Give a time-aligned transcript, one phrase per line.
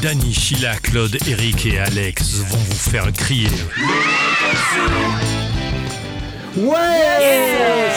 [0.00, 3.48] Danny, Sheila, Claude, Eric et Alex vont vous faire crier.
[6.56, 6.74] Ouais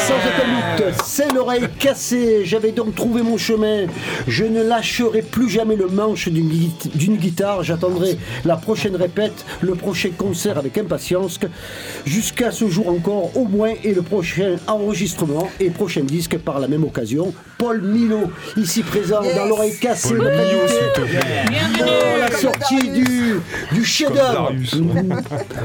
[0.08, 2.42] Sans aucun doute, c'est l'oreille cassée.
[2.46, 3.86] J'avais donc trouvé mon chemin.
[4.28, 7.64] Je ne lâcherai plus jamais le manche d'une gui- d'une guitare.
[7.64, 11.40] J'attendrai la prochaine répète, le prochain concert avec impatience.
[12.06, 16.68] Jusqu'à ce jour encore, au moins, et le prochain enregistrement et prochain disque par la
[16.68, 17.34] même occasion.
[17.58, 20.14] Paul Milo, ici présent dans l'oreille cassée.
[20.14, 21.80] notre invité.
[21.80, 23.36] Dans la sortie du,
[23.72, 24.52] du chef-d'œuvre.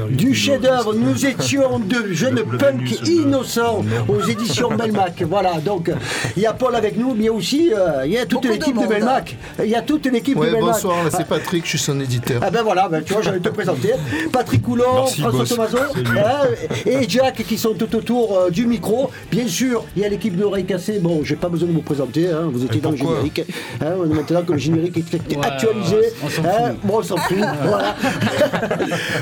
[0.09, 0.93] Du chef-d'œuvre.
[0.95, 5.23] Nous étions deux jeunes punks innocents aux éditions Belmac.
[5.29, 5.91] Voilà, donc
[6.35, 8.25] il y a Paul avec nous, mais il y a aussi euh, il y a
[8.25, 8.87] toute de l'équipe de.
[8.87, 9.35] Belmac.
[9.63, 10.73] Il y a toute l'équipe Ouais, de Belmac.
[10.73, 12.41] bonsoir, là, Ah, c'est Patrick, je suis son éditeur.
[12.43, 13.93] ah ben voilà, ben tu vois, j'allais te présenter.
[14.31, 15.49] Patrick Coulon, Merci, François boss.
[15.49, 16.47] Tomaso hein,
[16.85, 19.11] et Jack qui sont tout autour euh, du micro.
[19.31, 20.99] Bien sûr, il y a l'équipe de l'oreille cassée.
[20.99, 23.41] Bon, j'ai pas besoin de vous présenter, hein, vous étiez Et dans le générique.
[23.81, 26.77] Hein, maintenant que le générique est actualisé, on s'en hein, fout.
[26.83, 27.37] bon, on s'en fout.
[27.63, 27.95] voilà,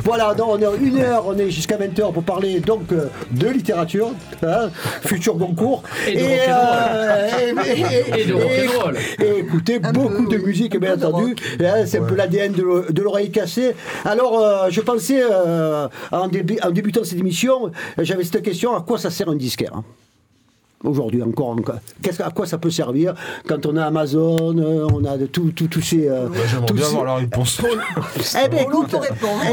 [0.03, 3.07] voilà donc on est en une heure, on est jusqu'à 20h pour parler donc euh,
[3.49, 4.11] de littérature,
[4.43, 4.69] hein,
[5.05, 5.83] futur Goncourt.
[6.07, 6.21] Et de
[8.33, 8.95] rock'n'roll.
[8.95, 11.35] euh, et- et- écoutez Un beaucoup peu, de musique, bien entendu.
[11.59, 13.75] Hein, c'est un peu l'ADN de, l'o- de l'oreille cassée.
[14.05, 18.81] Alors, euh, je pensais, euh, en, début- en débutant cette émission, j'avais cette question à
[18.81, 19.71] quoi ça sert un disquaire?
[19.75, 19.83] hein
[20.83, 21.79] Aujourd'hui encore, encore.
[22.03, 23.15] Qu'est-ce, à quoi ça peut servir
[23.47, 26.07] quand on a Amazon, euh, on a de tout, tout, tous ces.
[26.07, 27.59] euh, J'aimerais bien ces- avoir la réponse.
[27.65, 28.95] eh ben, On écoute,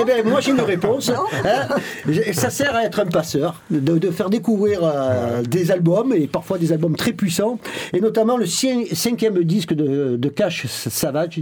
[0.00, 1.08] eh ben, moi j'ai une réponse.
[1.11, 1.25] hein.
[2.34, 6.59] Ça sert à être un passeur, de, de faire découvrir euh, des albums, et parfois
[6.59, 7.59] des albums très puissants,
[7.94, 11.41] et notamment le cin- cinquième disque de, de Cash Savage.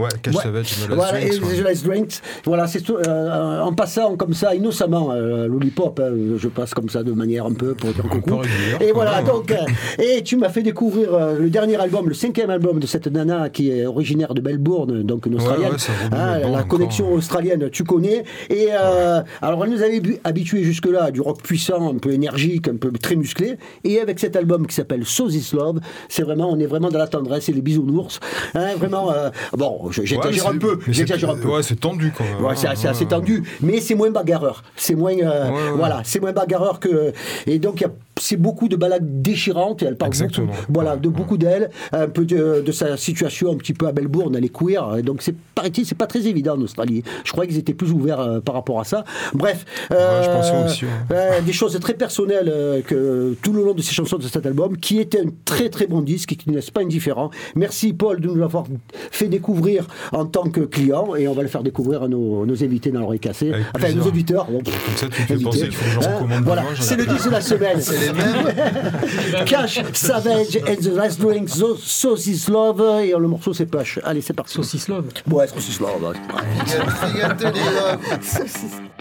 [0.00, 0.42] Ouais, Cash Ouais.
[0.42, 1.20] Savage, me Voilà,
[1.62, 2.20] Last Drinks.
[2.44, 6.88] Voilà, c'est tout, euh, en passant comme ça, innocemment, euh, lollipop, hein, je passe comme
[6.88, 8.40] ça de manière un peu pour dire coucou.
[8.80, 9.56] Et voilà, donc, euh,
[10.02, 13.50] et tu m'as fait découvrir euh, le dernier album, le cinquième album de cette nana
[13.50, 15.72] qui est originaire de Melbourne, donc une Australienne.
[15.72, 15.78] ouais,
[16.12, 17.16] Hein, Melbourne la encore, connexion ouais.
[17.16, 18.24] australienne, tu connais.
[18.48, 22.68] Et euh, alors, elle nous avait habitués jusque-là à du rock puissant, un peu énergique,
[22.68, 23.56] un peu très musclé.
[23.84, 26.98] Et avec cet album qui s'appelle So This Love, c'est vraiment, on est vraiment dans
[26.98, 28.18] la tendresse et les bisounours.
[28.54, 29.12] Hein, vraiment,
[29.56, 31.48] bon, j'exagère Ouais, un peu, j'exagère un peu.
[31.48, 32.44] Ouais, c'est tendu quand même.
[32.44, 34.62] Ouais, c'est assez, tendu, mais c'est moins bagarreur.
[34.76, 37.12] C'est moins, euh, voilà, c'est moins bagarreur que.
[37.46, 39.82] Et donc il y a- c'est beaucoup de balades déchirantes.
[39.82, 40.46] Et elle parle Exactement.
[40.48, 43.92] beaucoup, voilà, de beaucoup d'elle, un peu de, de sa situation un petit peu à
[43.92, 44.34] Melbourne.
[44.36, 47.02] Elle est queer, et donc c'est paraît-il, c'est pas très évident en Australie.
[47.24, 49.04] Je croyais qu'ils étaient plus ouverts euh, par rapport à ça.
[49.34, 50.90] Bref, euh, je pensais aussi, ouais.
[51.12, 54.46] euh, des choses très personnelles euh, que tout le long de ces chansons de cet
[54.46, 57.30] album, qui était un très très bon disque et qui ne laisse pas indifférent.
[57.56, 58.64] Merci Paul de nous l'avoir
[59.10, 62.64] fait découvrir en tant que client et on va le faire découvrir à nos, nos
[62.64, 63.52] invités dans l'oreille cassée.
[63.52, 64.02] Avec Enfin, plaisir.
[64.02, 64.46] nos auditeurs.
[64.50, 65.44] Bon, Comme ça, tu me fais invités.
[65.44, 67.14] penser, il faut que j'en Hein, recommande Voilà, c'est le plein.
[67.14, 67.80] disque de la semaine.
[69.46, 73.98] Cash, Savage and the Last Drink, So- Saucis Love et le morceau c'est Push.
[74.04, 74.54] Allez, c'est parti.
[74.54, 75.06] Saucisse Love.
[75.30, 76.14] Ouais, Saucis Love.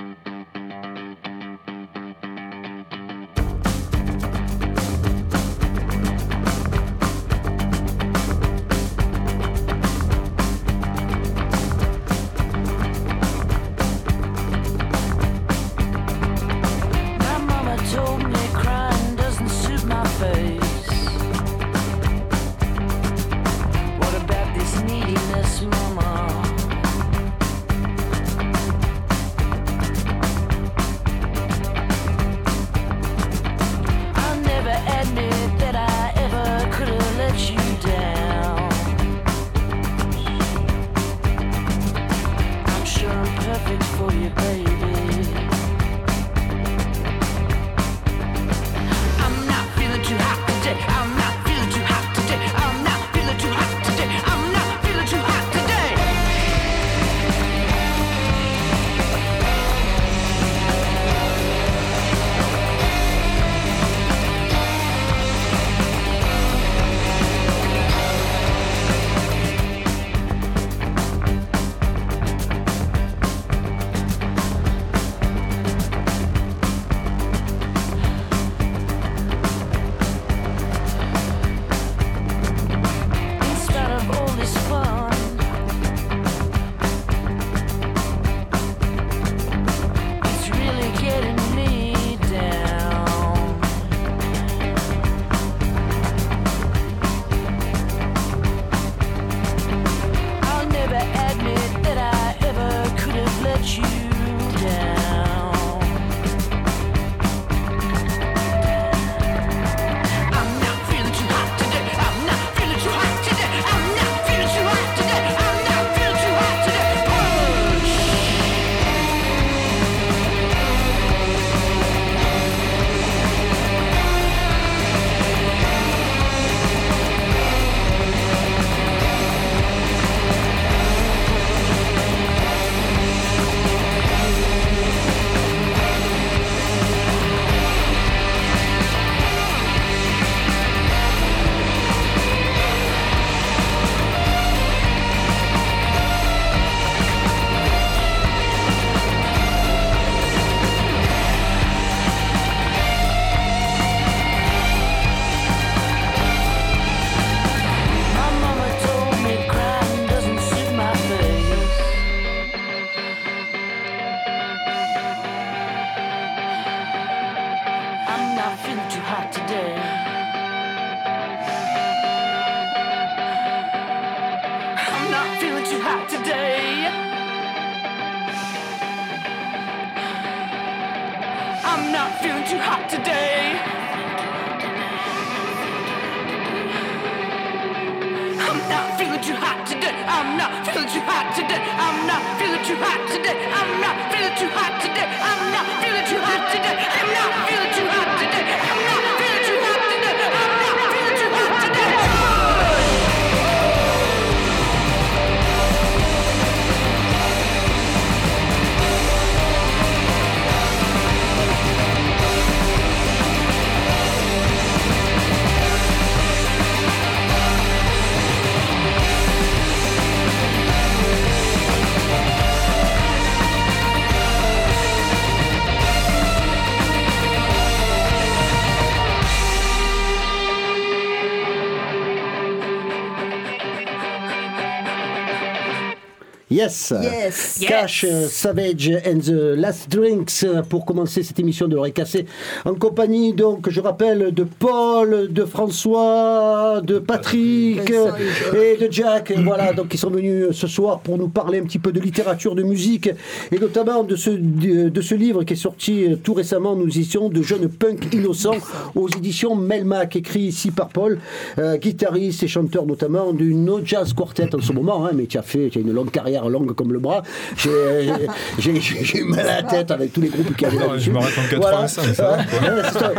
[236.59, 236.93] Yes.
[237.01, 237.59] Yes.
[237.65, 242.25] Cash, euh, Savage and the Last Drinks euh, pour commencer cette émission de l'oreille cassée
[242.65, 248.11] en compagnie donc je rappelle de Paul, de François, de Patrick euh,
[248.53, 249.31] et de Jack.
[249.37, 252.01] Voilà donc ils sont venus euh, ce soir pour nous parler un petit peu de
[252.01, 253.09] littérature, de musique
[253.53, 256.87] et notamment de ce, de, de ce livre qui est sorti euh, tout récemment nous
[256.87, 258.57] éditions de jeunes punk innocents
[258.95, 261.19] aux éditions Melmac écrit ici par Paul
[261.57, 265.37] euh, guitariste et chanteur notamment du No Jazz Quartet en ce moment hein, mais tu
[265.37, 267.23] as fait tu as une longue carrière longue comme le bras
[267.57, 271.33] j'ai eu mal à la tête avec tous les groupes qui avaient Non, je m'arrête
[271.37, 273.11] en 85, ça va, Ouais, ouais, c'est ça.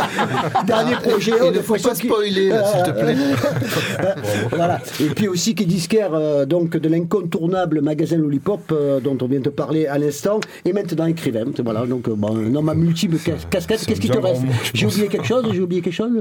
[0.67, 3.17] dernier projet Il oh, ne de faut pas qui- spoiler, s'il te plaît.
[4.51, 4.81] voilà.
[5.01, 9.41] Et puis aussi qui disquaire euh, donc de l'incontournable magasin Lollipop euh, dont on vient
[9.41, 11.45] de parler à l'instant et maintenant écrivain.
[11.63, 13.85] Voilà donc euh, bon, un homme à multiples cas- casquettes.
[13.87, 14.43] Qu'est-ce qui te reste
[14.75, 16.13] J'ai oublié quelque chose J'ai oublié quelque chose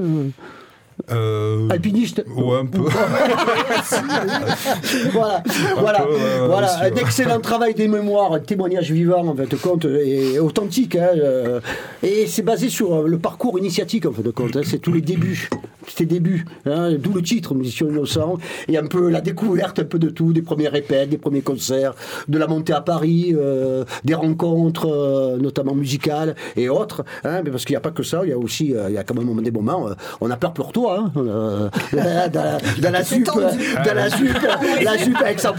[1.10, 2.80] euh, Euh, Alpiniste Ouais, un peu.
[5.12, 5.42] voilà,
[5.78, 6.66] voilà, peu, ouais, voilà.
[6.68, 6.92] aussi, ouais.
[6.92, 10.96] un excellent travail des mémoires, un témoignage vivant en fin de compte et authentique.
[10.96, 11.60] hein, euh,
[12.02, 14.56] et c'est basé sur euh, le parcours initiatique en fin de compte.
[14.56, 15.48] hein, c'est tous les débuts,
[15.96, 16.44] tes débuts.
[16.66, 20.32] hein, D'où le titre, Musicien innocent, et un peu la découverte, un peu de tout,
[20.32, 21.94] des premiers répètes, des premiers concerts,
[22.28, 27.04] de la montée à Paris, euh, des rencontres, euh, notamment musicales et autres.
[27.24, 28.94] hein, mais parce qu'il n'y a pas que ça, il y a aussi, euh, il
[28.94, 31.04] y a quand même des moments, euh, on a peur pour toi.
[31.04, 31.98] Hein, euh, dans,
[32.42, 34.36] la- dans la ZUP, dans la ZUP,
[34.84, 35.58] la ZUP avec ça, ouais.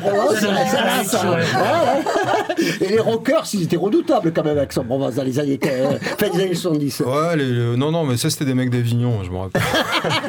[1.30, 2.82] ouais.
[2.82, 6.30] Et les rockers, ils étaient redoutables quand même avec Aix-en-Provence dans les années, euh, fin
[6.30, 7.00] des années 70.
[7.02, 9.62] Ouais, les- non, non, mais ça c'était des mecs d'Avignon, je me rappelle.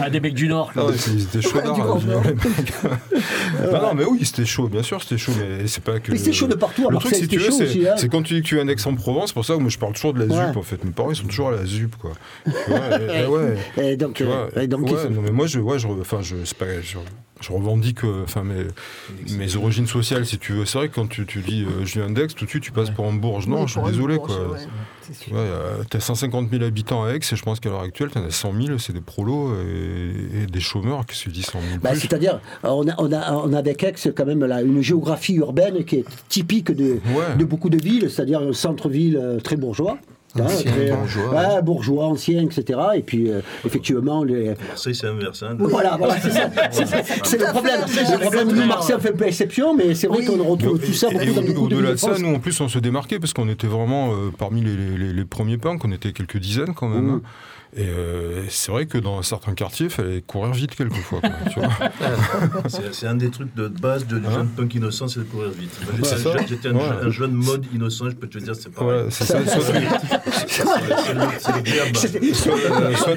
[0.00, 0.72] Ah, des mecs du Nord.
[0.76, 3.72] Ah ouais, c'est- ils étaient chauds d'art, Avignon, les mecs.
[3.72, 6.12] non, non, mais oui, c'était chaud, bien sûr, c'était chaud, mais c'est pas que.
[6.12, 8.08] Mais c'était chaud de partout, Le truc, si tu c'était veux, chaud c'est hein.
[8.10, 10.14] quand tu dis que tu es un Aix-en-Provence, pour ça que moi je parle toujours
[10.14, 10.46] de la Ouais.
[10.48, 10.84] ZUP en fait.
[10.84, 12.12] Mes parents ils sont toujours à la ZUP quoi.
[12.46, 13.56] Et- et ouais.
[13.78, 16.18] Et donc, Tu vois, euh, et donc, ouais, non, mais moi, je, ouais, je, enfin,
[16.22, 16.96] je, c'est pas, je,
[17.40, 18.64] je revendique, euh, enfin, mes,
[19.36, 20.64] mes origines sociales, si tu veux.
[20.64, 22.72] C'est vrai que quand tu, tu dis euh, je viens d'Aix, tout de suite, tu
[22.72, 23.46] passes pour un Bourges.
[23.46, 24.34] Non, Oui, je suis désolé, quoi.
[24.58, 25.30] c'est.
[25.32, 28.24] Ouais, euh, t'as 150 000 habitants à Aix, et je pense qu'à l'heure actuelle, t'en
[28.24, 31.04] as 100 000, c'est des prolos et, et des chômeurs.
[31.06, 33.58] Qu'est-ce que tu dis 100 000 Bah, plus C'est-à-dire, on a, on, a, on a
[33.58, 37.36] avec Aix quand même là, une géographie urbaine qui est typique de, Ouais.
[37.38, 39.98] de beaucoup de villes, c'est-à-dire un centre-ville euh, très bourgeois.
[40.40, 42.78] Hein, Ancien, très, euh, bourgeois, ouais, bourgeois, ancien, etc.
[42.96, 45.42] Et puis, euh, effectivement, les, Marseille, c'est inverse.
[45.42, 45.56] Hein.
[45.58, 46.50] Voilà, voilà, c'est ça.
[46.70, 47.80] C'est- c'est- C'est le problème.
[47.86, 50.26] Le problème, nous, Marseille, on fait un peu exception, mais c'est vrai Oui.
[50.26, 53.48] qu'on retrouve tout ça Au-delà de ça, nous en plus on se démarquait parce qu'on
[53.48, 56.88] était vraiment euh, parmi les, les- les- les premiers punks, on était quelques dizaines quand
[56.88, 57.06] même.
[57.16, 57.20] Mmh.
[57.78, 61.20] Et euh, c'est vrai que dans certains quartiers, il fallait courir vite quelquefois.
[62.92, 65.50] C'est un des trucs de base de les Hein jeunes punk innocents, c'est de courir
[65.50, 65.70] vite.
[66.48, 67.10] J'étais un, jeune- un, Ouais.
[67.12, 68.88] jeune mode innocent, je peux te dire, c'est pareil.
[68.88, 69.38] Voilà, c'est ça.
[72.34, 72.54] Soit,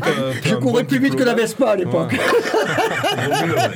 [0.07, 1.33] euh, Je courais plus vite que la.
[1.33, 2.11] Vespa à l'époque.
[2.11, 2.19] Ouais.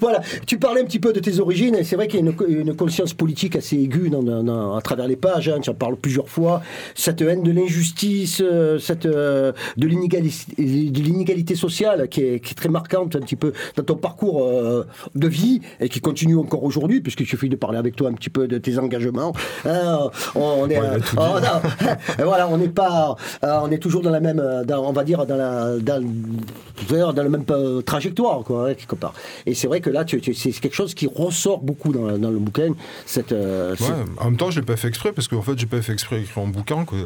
[0.00, 2.26] Voilà, tu parlais un petit peu de tes origines, et c'est vrai qu'il y a
[2.26, 2.34] une,
[2.68, 5.74] une conscience politique assez aiguë dans- dans- dans- à travers les pages, hein, tu en
[5.74, 6.62] parles plusieurs fois,
[6.94, 12.68] cette haine de l'injustice, euh, cette, euh, de l'inégalité sociale qui est, qui est très
[12.68, 14.84] marquante un petit peu dans ton parcours euh,
[15.14, 18.30] de vie, et qui continue encore aujourd'hui, puisqu'il suffit de parler avec toi un petit
[18.30, 19.32] peu de tes engagements.
[19.66, 21.62] Hein, on, est, Ouais, on a-
[22.18, 24.92] et voilà, on n'est pas, euh, on est toujours dans la même, euh, dans- on
[24.92, 26.02] va dire dans la, dans,
[27.12, 29.12] dans la même euh, trajectoire, quoi, hein, quelque part.
[29.46, 32.30] Et c'est vrai que là, tu, tu- c'est quelque chose qui ressort beaucoup dans, dans
[32.30, 32.72] le bouquin.
[33.06, 35.58] Cette, euh, Ouais, cette- en même temps, je l'ai pas fait exprès parce qu'en fait,
[35.58, 36.84] j'ai pas fait exprès d'écrire un bouquin.
[36.84, 36.98] Quoi.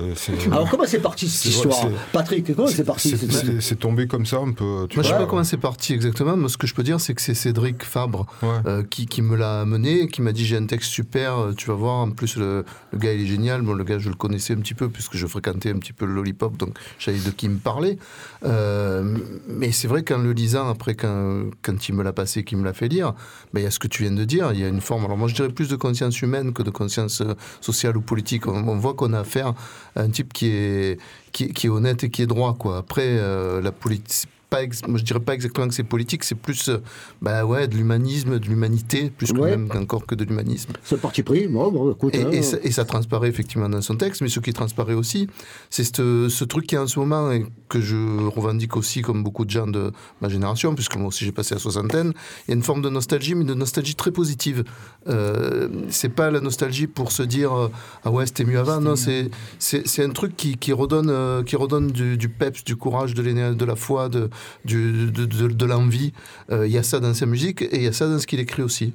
[0.53, 2.52] Alors comment c'est parti cette histoire, Patrick?
[2.55, 3.15] Comment c'est parti
[3.61, 4.87] C'est- tombé comme ça un peu.
[4.89, 5.25] tu Moi, je sais vois.
[5.25, 6.37] pas comment c'est parti exactement.
[6.37, 8.49] Moi, ce que je peux dire, c'est que c'est Cédric Fabre Ouais.
[8.67, 11.69] euh, qui, qui me l'a amené, qui m'a dit j'ai un texte super, euh, tu
[11.69, 11.95] vas voir.
[11.97, 13.63] En plus, le, le gars, il est génial.
[13.63, 16.05] Bon, le gars, je le connaissais un petit peu puisque je fréquentais un petit peu
[16.07, 17.99] le lollipop, donc je savais de qui il me parlait.
[18.45, 19.19] Euh,
[19.49, 22.65] mais c'est vrai qu'en le lisant, après, quand, quand il me l'a passé, qu'il me
[22.65, 23.15] l'a fait lire,
[23.53, 24.51] ben, il y a ce que tu viens de dire.
[24.53, 26.71] Il y a une forme, alors moi, je dirais plus de conscience humaine que de
[26.71, 27.23] conscience
[27.61, 28.47] sociale ou politique.
[28.47, 29.55] On, on voit qu'on a affaire
[29.97, 30.99] à un type qui est,
[31.33, 32.79] qui, qui est honnête et qui est droit, quoi.
[32.79, 34.29] Après, euh, la politique.
[34.53, 36.79] Pas ex- moi, je dirais pas exactement que c'est politique, c'est plus euh,
[37.23, 39.57] bah ouais, de l'humanisme, de l'humanité, plus que Ouais.
[39.57, 40.73] même encore que de l'humanisme.
[40.85, 42.15] Ce parti pris, bon, bon, écoute.
[42.15, 42.31] Et, hein.
[42.33, 45.27] et ça, et ça transparaît effectivement dans son texte, mais ce qui transparaît aussi,
[45.71, 47.97] c'est ce, ce truc qui est en ce moment et que je
[48.29, 49.91] revendique aussi comme beaucoup de gens de
[50.21, 52.13] ma génération, puisque moi aussi j'ai passé la soixantaine,
[52.47, 54.65] il y a une forme de nostalgie, mais de nostalgie très positive.
[55.09, 57.69] Euh, c'est pas la nostalgie pour se dire euh,
[58.05, 61.43] ah ouais c'était mieux avant, non c'est c'est c'est un truc qui, qui redonne euh,
[61.43, 64.29] qui redonne du, du peps, du courage, de l'énergie, de la foi, de
[64.65, 66.13] du, de, de, l'envie.
[66.51, 68.27] Euh, Il y a ça dans sa musique et il y a ça dans ce
[68.27, 68.93] qu'il écrit aussi.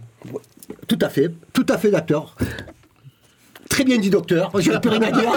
[0.88, 2.36] Tout à fait, tout à fait d'accord.
[3.70, 4.52] Très bien dit, docteur.
[4.58, 5.30] Je n'ai plus rien à dire.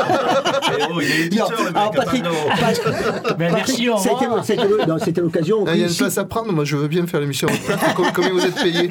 [0.93, 2.25] Oh, il est éditeur, Non, le mec, alors, Patrick,
[3.39, 3.89] Ben, merci,
[5.05, 5.65] c'était l'occasion.
[5.67, 7.49] Ah, Il y a une place à prendre, moi je veux bien faire l'émission.
[8.15, 8.89] Combien- vous êtes payé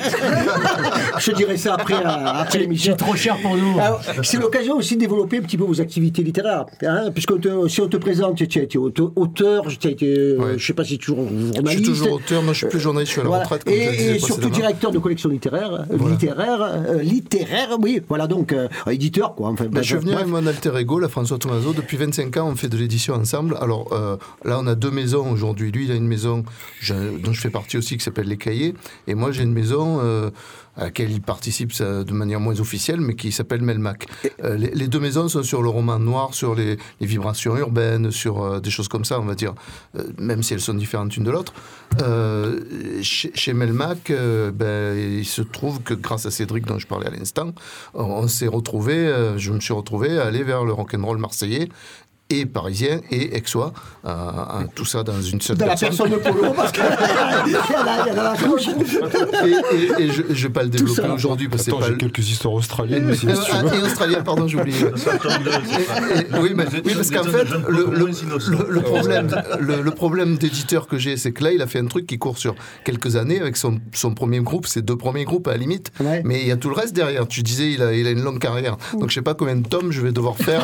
[1.19, 2.93] Je dirais ça après, euh, après l'émission.
[2.97, 3.77] C'est trop cher pour nous.
[4.23, 6.65] C'est l'occasion aussi de développer un petit peu vos activités littéraires.
[6.83, 10.37] Hein, puisque te- si on te présente, tu as été auteur, tu as été, euh,
[10.39, 10.53] Ouais.
[10.57, 11.85] je sais pas si toujours Je suis journaliste.
[11.85, 13.43] toujours auteur, moi je suis plus journaliste, je suis à la Voilà.
[13.43, 13.63] retraite.
[13.63, 16.13] Comme Et, et surtout directeur de collection littéraire, euh, Voilà.
[16.15, 19.49] littéraire, euh, littéraire, oui, voilà donc euh, éditeur quoi.
[19.49, 21.73] Enfin, Ben, je suis venu avec mon alter ego, la François Tomaso.
[21.73, 23.57] Depuis 25 ans, on fait de l'édition ensemble.
[23.61, 25.71] Alors euh, là, on a deux maisons aujourd'hui.
[25.71, 26.43] Lui, il a une maison
[26.79, 28.73] je- dont je fais partie aussi qui s'appelle Les Cahiers.
[29.07, 30.29] Et moi, j'ai une maison euh,
[30.79, 34.07] à laquelle il participe ça, de manière moins officielle, mais qui s'appelle Melmac.
[34.43, 38.11] Euh, les, les deux maisons sont sur le roman noir, sur les, les vibrations urbaines,
[38.11, 39.53] sur euh, des choses comme ça, on va dire,
[39.97, 41.53] euh, même si elles sont différentes l'une de l'autre.
[42.01, 42.61] Euh,
[43.01, 47.07] chez, chez Melmac, euh, ben, il se trouve que grâce à Cédric dont je parlais
[47.07, 47.53] à l'instant,
[47.93, 51.69] on, on s'est retrouvé, euh, je me suis retrouvé à aller vers le rock'n'roll marseillais
[52.31, 53.73] et parisien et aixois,
[54.05, 56.09] euh, euh, tout ça dans une seule Dans la personne.
[56.09, 58.67] personne de Polo, parce a- la couche.
[58.67, 61.85] Et, et- et je ne vais pas le développer aujourd'hui parce que c'est Attends, pas
[61.87, 64.77] j'ai le- quelques histoires australiennes aussi, si tu ah, et australien, pardon, j'ai oublié.
[66.39, 69.27] Oui, mais- oui, parce qu'en fait, le, problème,
[69.59, 72.19] le, le problème d'éditeur que j'ai, c'est que là, il a fait un truc qui
[72.19, 72.53] court sur
[72.85, 76.21] quelques années avec son, son premier groupe, ses deux premiers groupes à la limite, Ouais.
[76.23, 77.27] mais il y a tout le reste derrière.
[77.27, 79.67] Tu disais, il a, il a une longue carrière, donc je sais pas combien de
[79.67, 80.63] tomes je vais devoir faire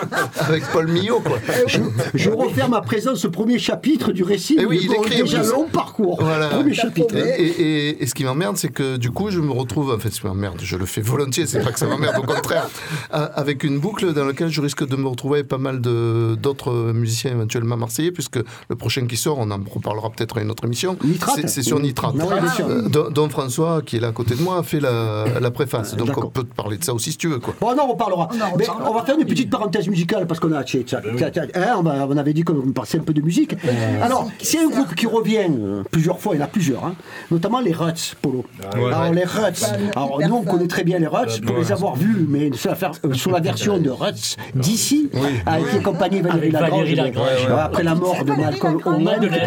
[0.40, 1.38] avec Paul Quoi.
[1.66, 1.78] Je,
[2.14, 4.56] je referme à présent ce premier chapitre du récit.
[4.60, 4.88] Eh oui, il
[5.22, 5.50] déjà plus.
[5.50, 6.18] long parcours.
[6.22, 6.48] Voilà.
[6.48, 7.16] Premier chapitre.
[7.16, 9.98] Et, et- et- et ce qui m'emmerde, c'est que du coup, je me retrouve, en
[9.98, 12.68] fait, m'emmerde, je le fais volontiers, c'est pas que ça m'emmerde, au contraire,
[13.10, 16.92] avec une boucle dans laquelle je risque de me retrouver avec pas mal de- d'autres
[16.92, 18.36] musiciens éventuellement marseillais, puisque
[18.68, 21.36] le prochain qui sort, on en reparlera peut-être à une autre émission, Nitrate.
[21.42, 22.14] c'est- c'est sur Nitrate.
[22.20, 22.62] Ah.
[22.62, 25.50] Euh, dont, dont François, qui est là à côté de moi, a fait la, la
[25.50, 25.94] préface.
[25.96, 26.24] Donc d'accord.
[26.26, 27.38] on peut te parler de ça aussi si tu veux.
[27.38, 27.54] Quoi.
[27.60, 28.28] Bon, non, on parlera.
[28.38, 28.90] Non, on Mais parlera.
[28.90, 30.62] on va faire une petite parenthèse musicale parce qu'on a.
[30.64, 33.56] tchè, tchè, hein, on, va- on avait dit qu'on passait un peu de musique.
[34.02, 36.94] Alors, c'est un groupe qui revient euh, plusieurs fois, il y en a plusieurs, hein,
[37.30, 38.44] notamment les Ruts, Polo.
[38.74, 38.92] ouais.
[38.92, 39.64] Alors, les Ruts.
[39.96, 43.38] Alors, nous, on connaît très bien les Ruts pour les avoir vus, mais sur la,
[43.38, 45.10] euh, version de Ruts d'ici,
[45.46, 46.70] avec les compagnies Valérie Lagrange.
[46.70, 47.28] Valérie Lagrange.
[47.48, 48.80] euh, Après la mort de Malcolm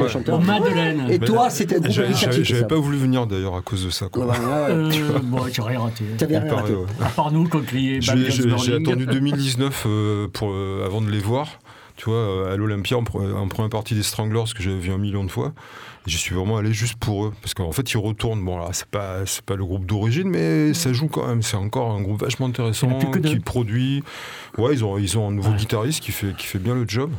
[0.09, 0.41] chanteur.
[0.41, 1.07] Madeleine.
[1.09, 4.05] Et toi, c'était un groupe J'avais- pas voulu venir d'ailleurs à cause de ça.
[4.15, 4.25] Ouais.
[4.65, 4.89] Euh,
[5.59, 6.03] rien raté.
[6.17, 6.73] T'avais rien raté.
[6.73, 6.85] ouais.
[7.03, 11.34] À part nous, les J'ai attendu 2019 euh, pour, euh, avant de les voir.
[11.97, 14.91] Tu vois, euh, à l'Olympia, en, pre- en première partie des Stranglers, que j'avais vu
[14.91, 15.53] un million de fois.
[16.05, 17.33] J'y suis vraiment allé juste pour eux.
[17.41, 18.43] Parce qu'en fait, ils retournent.
[18.43, 21.41] Bon, là, c'est pas, c'est pas le groupe d'origine, mais ça joue quand même.
[21.41, 22.87] C'est encore un groupe vachement intéressant,
[23.21, 24.03] qui produit.
[24.57, 27.11] Ouais, ils ont, ils ont un nouveau guitariste qui fait, qui fait bien le job.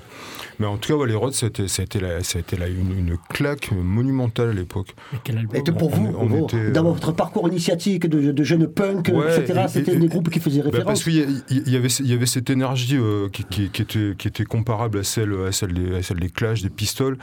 [0.58, 2.56] Mais en tout cas, ouais, les Rods, ça a été, ça a été, la- été
[2.56, 4.94] la- une, une claque monumentale à l'époque.
[5.12, 8.06] Mais quel album Et pour On- vous, on vous, était, dans euh, votre parcours initiatique
[8.06, 10.86] de, de jeunes punk, Ouais, etc., et- c'était et- des groupes qui faisaient Bah, référence
[10.86, 14.28] parce qu'il y, y avait, y avait cette énergie euh, qui, qui- qui était, qui
[14.28, 17.18] était comparable à celle, à celle, des, à celle des Clash, des Pistols.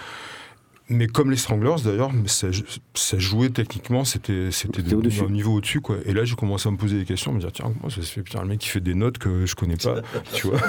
[0.94, 2.48] Mais comme les Stranglers d'ailleurs, ça,
[2.94, 5.82] ça jouait techniquement, c'était c'était un niveau au-dessus.
[5.82, 5.98] quoi.
[6.06, 8.02] Et là, j'ai commencé à me poser des questions, à me dire tiens, comment ça
[8.02, 10.02] se fait Putain, le mec qui fait des notes que je connais pas,
[10.34, 10.60] tu vois.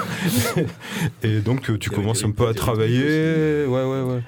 [1.23, 3.65] Et donc, euh, tu commences un peu à travailler.
[3.65, 4.23] Ouais, ouais, ouais.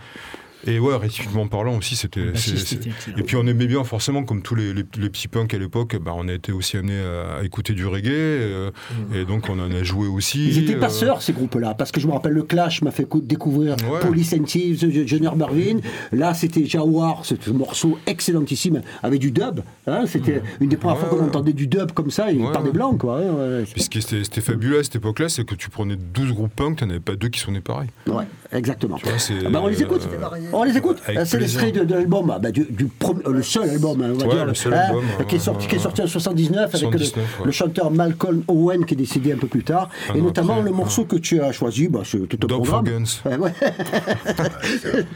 [0.66, 2.30] Et ouais, rythmiquement parlant aussi, c'était.
[2.30, 3.18] Excellent.
[3.18, 5.96] Et puis on aimait bien, forcément, comme tous les, les- les petits punks à l'époque,
[6.02, 8.08] bah, on a été aussi amené à, à écouter du reggae.
[8.10, 8.72] euh,
[9.14, 10.48] Et donc on en a joué aussi.
[10.48, 13.06] Ils étaient euh, passeurs, ces groupes-là, parce que je me rappelle, le Clash m'a fait
[13.06, 14.00] cou- découvrir Ouais.
[14.02, 15.78] Police and Thieves, Junior Marvin.
[16.12, 19.60] Là, c'était Jawar, ce ce morceau excellentissime, avec du dub.
[19.86, 21.24] hein, c'était une des premières fois qu'on ouais.
[21.24, 23.20] entendait du dub comme ça, et Ouais, par des blancs, quoi.
[23.20, 26.54] hein, Puis ce qui était, fabuleux à cette époque-là, c'est que tu prenais 12 groupes
[26.56, 27.90] punk, t'en avais pas deux qui sonnaient pareil.
[28.08, 28.24] Ouais,
[28.54, 28.98] exactement.
[29.04, 29.14] Vois,
[29.46, 30.08] Ah bah, on les écoute.
[30.12, 30.98] euh, On les écoute.
[31.26, 34.26] C'est l'extrait de, de l'album, ah bah, du, euh, le seul album, hein, on va
[34.28, 36.92] Ouais, dire, le seul hein, album, qui, est sorti, qui est sorti en 79 avec
[36.92, 37.46] le, 79, ouais.
[37.46, 40.72] le chanteur Malcolm Owen qui est décédé un peu plus tard, et notamment après, le
[40.76, 42.86] morceau que tu as choisi, bah, c'est tout un Dog programme.
[42.86, 43.22] Guns.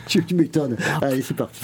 [0.08, 0.76] Tu, tu m'étonnes.
[1.02, 1.60] Allez, c'est parti.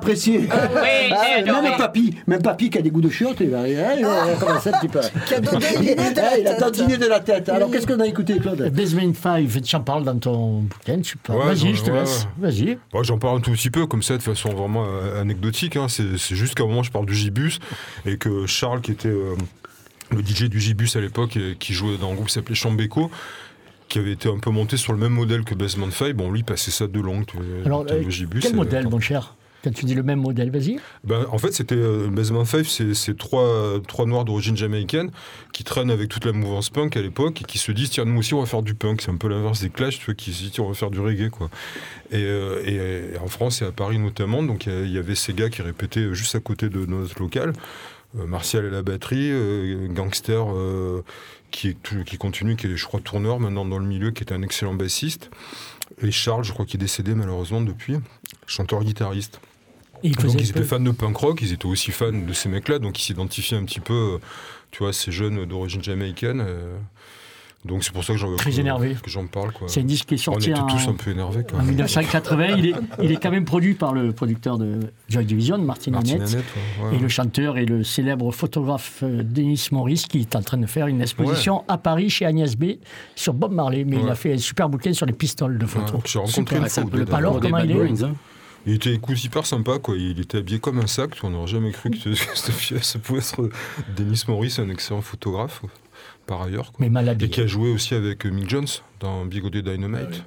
[0.00, 0.38] Le apprécié.
[0.40, 1.62] oui, Ah, j'ai adoré.
[1.62, 4.04] même papy, même papy qui a des goûts de chiottes, il va, il va- il
[4.04, 5.00] va commencer un petit peu.
[5.26, 5.58] Qui a de Ah,
[6.44, 6.60] tête.
[6.60, 7.48] dandiné de la tête.
[7.48, 8.70] Alors qu'est-ce qu'on a écouté, Claude?
[8.72, 11.38] Basement 5, tu en parles dans ton bouquin, tu parles.
[11.40, 12.26] Ouais, Vas-y, je te laisse.
[12.38, 12.78] Vas-y.
[13.02, 15.76] J'en parle un tout petit peu comme ça de façon vraiment euh, anecdotique.
[15.76, 15.86] hein.
[15.88, 17.58] C'est juste qu'à un moment je parle du Gibus
[18.06, 19.34] et que Charles qui était euh,
[20.10, 23.10] le DJ du Gibus à l'époque qui jouait dans un groupe qui s'appelait Chambeco
[23.88, 26.12] qui avait été un peu monté sur le même modèle que Basement 5.
[26.14, 27.26] Bon, lui, il passait ça de longue.
[27.26, 29.34] tu vois, Alors, t'as euh, le Gibus quel modèle, mon cher?
[29.62, 30.78] Quand tu dis le même modèle, vas-y.
[31.04, 35.10] Ben, en fait, c'était euh, Basement 5, c'est c'est trois, noirs d'origine jamaïcaine
[35.52, 38.18] qui traînent avec toute la mouvance punk à l'époque et qui se disent tiens, nous
[38.18, 39.02] aussi, on va faire du punk.
[39.02, 40.90] C'est un peu l'inverse des Clash, tu vois, qui se disent tiens, on va faire
[40.90, 41.50] du reggae, quoi.
[42.10, 45.32] Et, euh, et, et en France et à Paris notamment, donc il y avait ces
[45.32, 47.52] gars qui répétaient juste à côté de notre local.
[48.18, 51.02] Euh, Martial à la batterie, euh, Gangster euh,
[51.50, 51.76] qui
[52.18, 55.30] continue, qui est, je crois, tourneur maintenant dans le milieu, qui est un excellent bassiste.
[56.02, 57.96] Et Charles, je crois qu'il est décédé malheureusement depuis,
[58.46, 59.40] chanteur-guitariste.
[60.02, 62.32] Et il Donc ils étaient peu- fans de punk rock, ils étaient aussi fans de
[62.32, 64.18] ces mecs-là, donc ils s'identifiaient un petit peu,
[64.70, 66.40] tu vois, ces jeunes d'origine jamaïcaine.
[66.46, 66.76] euh,
[67.66, 68.96] donc c'est pour ça que j'en Très énervé.
[69.02, 69.52] que j'en parle.
[69.52, 69.68] Quoi.
[69.68, 71.44] C'est un disque qui est sorti en, tous un peu énervés.
[71.46, 71.58] Quoi.
[71.58, 72.46] en 1980.
[72.56, 76.14] il, est, il est quand même produit par le producteur de Joy Division, Martin Martin
[76.14, 76.28] Annette.
[76.32, 76.44] Annette,
[76.82, 76.96] ouais, ouais.
[76.96, 80.64] Et le chanteur et le célèbre photographe euh, Denis Maurice qui est en train de
[80.64, 82.76] faire une exposition à Paris chez Agnès B
[83.14, 83.84] sur Bob Marley.
[83.84, 85.96] Mais il a fait un super bouquin sur les pistoles de photos.
[85.96, 86.62] Ouais, j'ai rencontré Super.
[86.62, 87.40] une fois ou deux, Alors, d'ailleurs.
[87.42, 88.04] comment il est
[88.66, 89.96] Il était écoute, hyper sympa, quoi.
[89.96, 91.12] Il était habillé comme un sac.
[91.22, 93.48] On n'aurait jamais cru que ce- ça pouvait être
[93.96, 95.62] Denis Maurice, un excellent photographe,
[96.26, 96.72] par ailleurs.
[96.72, 96.76] quoi.
[96.80, 98.66] Mais mal Et qui a joué aussi avec euh, Mick Jones
[99.00, 100.24] dans Bigodet Dynamite.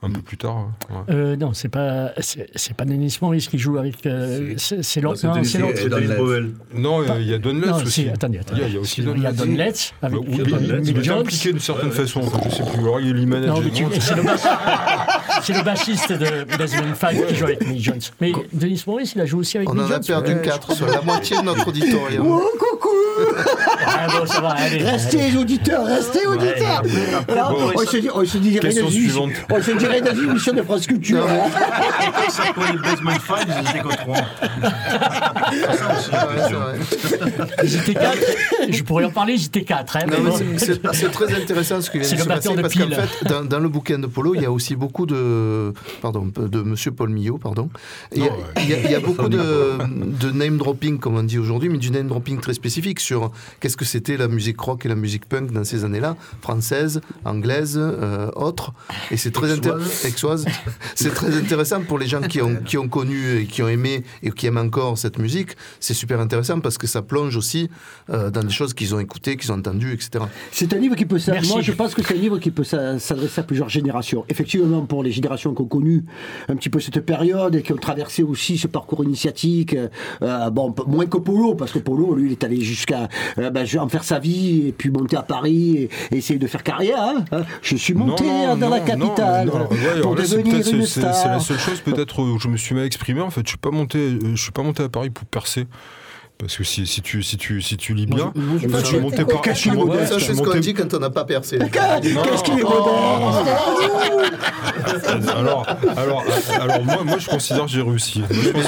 [0.00, 0.68] Un peu plus tard.
[0.90, 1.12] ouais.
[1.14, 4.06] Euh, non, c'est pas c'est pas Denis Maurice qui joue avec.
[4.06, 5.26] euh, c'est l'autre.
[5.26, 5.80] non, c'est l'autre.
[6.72, 8.08] Non, euh, il y a Don Letts Non, aussi.
[8.08, 8.60] attendez, attendez.
[8.60, 10.80] Il y a, il y a aussi Il y a Don Letts avec Bah, euh,
[10.84, 11.18] il, Jones.
[11.18, 12.78] impliqué d'une certaine façon, je sais plus.
[12.80, 13.60] Alors, il est manager.
[14.00, 14.48] c'est le, bassiste-
[15.42, 18.00] c'est le bassiste de Basement 5 qui joue avec Mick Jones.
[18.20, 19.96] Mais Denis Maurice, il a joué aussi avec On Mick en Jones.
[19.96, 22.24] a perdu Ouais, 4 sur la moitié de notre auditorium.
[22.24, 22.88] Oh, coucou
[23.84, 24.78] Ah bon, ça va, allez.
[24.84, 26.82] Restez auditeurs, restez auditeurs
[27.26, 28.38] Alors, bon, on, se dit, on se
[29.88, 30.08] dirait Question dans une- suivante.
[30.08, 31.26] on se dirait dans une émission de France Culture.
[31.28, 32.30] hein.
[32.30, 34.16] Ça s'appelait Basement 5, ils étaient contre moi.
[35.76, 36.78] Ça aussi, Ah ouais, c'est vrai.
[37.64, 38.18] Ils étaient quatre.
[38.68, 39.96] Je pourrais en parler, étaient quatre.
[39.96, 40.90] hein, Non, mais mais bon.
[40.92, 43.58] c'est- très intéressant ce qui vient de se passer de parce qu'en fait, dans, dans
[43.60, 45.72] le bouquin de Polo, il y a aussi beaucoup de,
[46.02, 47.68] pardon, de Monsieur Paul Millot, pardon.
[48.14, 48.62] Il y, a- Oh, ouais.
[48.64, 51.68] il y a- il y a beaucoup de, de name dropping, comme on dit aujourd'hui,
[51.68, 54.94] mais du name dropping très spécifique sur qu'est-ce que c'était la musique rock et la
[54.94, 58.72] musique punk dans ces années-là, française, anglaise, euh, autres.
[59.10, 59.77] Et c'est très intér-
[60.94, 64.02] C'est très intéressant pour les gens qui ont, qui ont connu et qui ont aimé
[64.22, 65.50] et qui aiment encore cette musique.
[65.80, 67.68] C'est super intéressant parce que ça plonge aussi
[68.10, 70.24] euh, dans des choses qu'ils ont écoutées, qu'ils ont entendues, etc.
[70.52, 71.50] C'est un livre qui peut s'a- Merci.
[71.52, 74.24] Moi, je pense que c'est un livre qui peut s'a- s'adresser à plusieurs générations.
[74.28, 76.04] Effectivement, pour les générations qui ont connu
[76.48, 79.76] un petit peu cette période et qui ont traversé aussi ce parcours initiatique,
[80.22, 83.50] euh, bon, p- moins que Polo, parce que Polo, lui, il est allé jusqu'à euh,
[83.50, 86.46] ben, vais en faire sa vie et puis monter à Paris et, et essayer de
[86.46, 87.00] faire carrière.
[87.00, 87.24] hein.
[87.32, 87.42] Hein.
[87.62, 90.24] Je suis monté Non, non, dans la non, capitale non, non, ouais, alors pour là,
[90.24, 91.40] c'est devenir peut-être- une c'est- c'est- la star.
[91.40, 93.20] seule chose peut-être où je me suis mal exprimé.
[93.20, 95.66] En fait, je suis pas monté, euh, je suis pas monté à Paris pour percer.
[96.38, 99.00] Parce que si, si tu si tu si tu lis bien, je- moi, je sens-
[99.00, 99.40] monté par.
[99.40, 101.58] Qu'est-ce qu'il est modeste, c'est ce qu'on dit quand on n'a pas percé.
[101.58, 102.88] Qu'est-ce qu'il est modeste
[105.36, 106.24] alors, alors,
[106.60, 108.20] alors moi, moi, je considère que j'ai réussi.
[108.20, 108.62] Moi,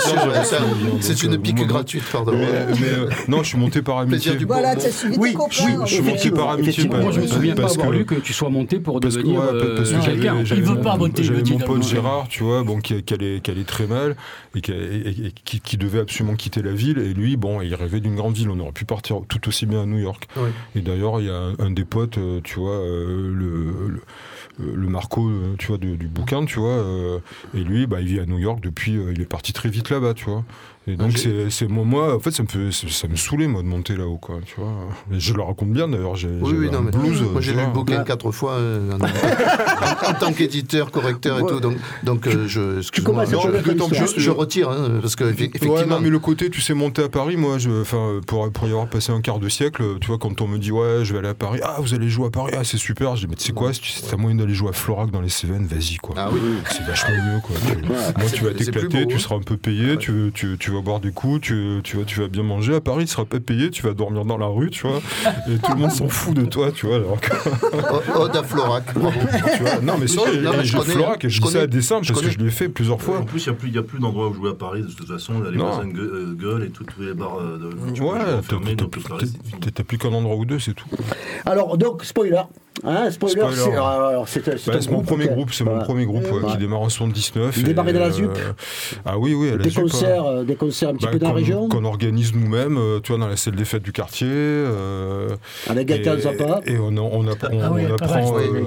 [1.00, 2.33] C'est une euh, pique moi, gratuite, pardon.
[2.33, 2.46] Mais,
[2.80, 4.33] mais, euh, non, je suis monté par amitié.
[4.46, 5.54] Voilà, tu as suivi Oui, tes copains.
[5.64, 6.88] oui, Je suis monté par amitié.
[6.88, 9.40] Moi, je me souviens pas parce avoir que- lu que tu sois monté pour devenir
[9.40, 10.37] euh, quelqu'un.
[10.44, 11.83] Il veut pas voter, J'avais mon pote.
[11.85, 14.16] Gérard, tu vois, bon, qui, qui allait, très mal
[14.56, 16.98] et, qui devait absolument quitter la ville.
[16.98, 18.50] Et lui, bon, il rêvait d'une grande ville.
[18.50, 20.28] On aurait pu partir tout aussi bien à New York.
[20.74, 24.00] Et d'ailleurs, il y a un, un des potes, euh, tu vois, euh, le,
[24.58, 26.70] le, le Marco, euh, tu vois, de- du bouquin, tu vois.
[26.70, 27.18] euh,
[27.54, 28.96] et lui, bah, il vit à New York depuis.
[28.96, 30.44] euh, il est parti très vite là-bas, tu vois.
[30.92, 33.16] Et donc, Ah, j'ai- c'est moi, moi, en fait, ça me, fait, ça, ça me
[33.16, 34.72] saoulait, moi, de monter là-haut, quoi, tu vois.
[35.11, 36.16] Je le raconte bien, d'ailleurs.
[36.16, 37.22] J'ai Oui, j'ai oui, un non, mais blues.
[37.33, 41.38] moi j'ai tu lu le bouquin quatre fois euh, en, en- en tant qu'éditeur, correcteur
[41.38, 44.07] et tout, donc, donc euh, je, excuse-moi, commences à je, connaître je- l'histoire.
[44.16, 46.74] je- je retire, hein, parce que effe- Ouais, effectivement, non, mais le côté, tu sais,
[46.74, 49.83] monter à Paris, moi, je, enfin, pour, pour y avoir passé un quart de siècle,
[50.00, 52.09] tu vois, quand on me dit, ouais, je vais aller à Paris, ah, vous allez
[52.09, 54.16] jouer à Paris, ah, c'est super, je dis, mais tu sais quoi, si tu as
[54.16, 56.14] moyen d'aller jouer à Florac dans les Cévennes, vas-y, quoi.
[56.18, 56.40] Ah oui.
[56.70, 57.57] C'est vachement mieux, quoi.
[57.66, 59.18] Tu- moi, tu vas t'éclater, tu hein.
[59.18, 62.20] seras un peu payé, tu, tu, tu vas boire des coups, tu, tu, vas, tu
[62.20, 62.74] vas bien manger.
[62.76, 64.98] À Paris, tu seras pas payé, tu vas dormir dans la rue, tu vois,
[65.48, 66.96] et tout le monde s'en fout de toi, tu vois.
[66.96, 67.32] Alors que,
[68.16, 68.84] O- Ode à Florac.
[68.94, 68.98] tu
[69.62, 71.46] vois, non, mais sérieux, Non, mais et je je connais, Florac, et je, je dis
[71.46, 73.18] ça connais, à dessein, parce que je l'ai fait plusieurs fois.
[73.18, 75.40] En plus, il n'y a, plus d'endroits où jouer à Paris, de toute façon.
[75.40, 75.64] Les Non.
[75.76, 77.92] magasins gue- euh, gueulent et tout- tous les bars euh, de.
[77.92, 78.56] tu Ouais, ça
[79.74, 80.86] t'as plus qu'un endroit ou deux, c'est tout.
[81.46, 82.42] Alors, donc, spoiler,
[82.83, 83.56] Hein, spoiler, Spoiler.
[83.56, 85.33] c'est ah, alors, c'est- Bah, mon premier ok.
[85.33, 85.85] groupe, c'est mon Voilà.
[85.85, 86.52] premier groupe ouais, Ouais.
[86.52, 87.54] qui démarre en 79.
[87.54, 88.30] Vous et, démarrez dans la euh, ZUP
[89.04, 90.30] Ah oui, oui, à la Des ZUP, concerts, hein.
[90.38, 93.00] euh, des concerts un petit Bah, peu dans la qu'on- région Qu'on organise nous-mêmes, euh,
[93.02, 94.28] tu vois, dans la salle des fêtes du quartier.
[94.30, 95.28] euh,
[95.68, 96.61] Avec Gaëtan et- Zappa.
[96.64, 98.38] Et on, on, app- on, Ah oui, apprend.
[98.38, 98.62] euh,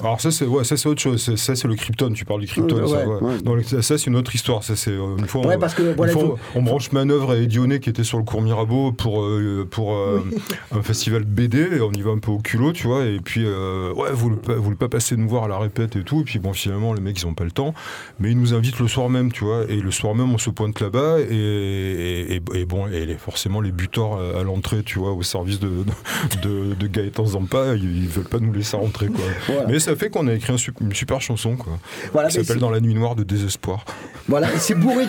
[0.00, 1.36] alors ça c'est ouais, ça c'est autre chose.
[1.36, 2.12] Ça c'est le Krypton.
[2.12, 2.76] Tu parles du Krypton.
[2.82, 3.20] Ouais, ça, ouais, ouais.
[3.22, 3.34] ouais.
[3.44, 4.64] Non, ça, c'est une autre histoire.
[4.64, 5.46] Ça c'est euh, une fois.
[5.46, 8.04] Ouais, on, parce que, une voilà, fois, faut- on branche manœuvre à Dionnet qui était
[8.04, 10.24] sur le cours Mirabeau pour euh, pour euh,
[10.72, 11.76] un festival BD.
[11.76, 13.04] Et on y va un peu au culot, tu vois.
[13.04, 16.02] Et puis euh, ouais, vous vous voulez pas passer nous voir à la répète et
[16.02, 16.20] tout.
[16.20, 17.74] Et puis bon, finalement les mecs ils ont pas le temps.
[18.20, 19.64] Mais ils nous invitent le soir même, tu vois.
[19.68, 23.16] Et le soir même on se pointe là-bas et, et, et- et bon, et les-
[23.16, 25.70] forcément les buteurs à, l'entrée, tu vois, au service de
[26.42, 29.24] de, de Gaëtan Zampa, ils, ils veulent pas nous laisser rentrer, quoi.
[29.46, 29.66] Voilà.
[29.68, 31.78] Mais ça fait qu'on a écrit un une super chanson, quoi.
[32.12, 33.84] Voilà, qui s'appelle Dans la nuit noire de désespoir.
[34.28, 35.04] Voilà, c'est bourré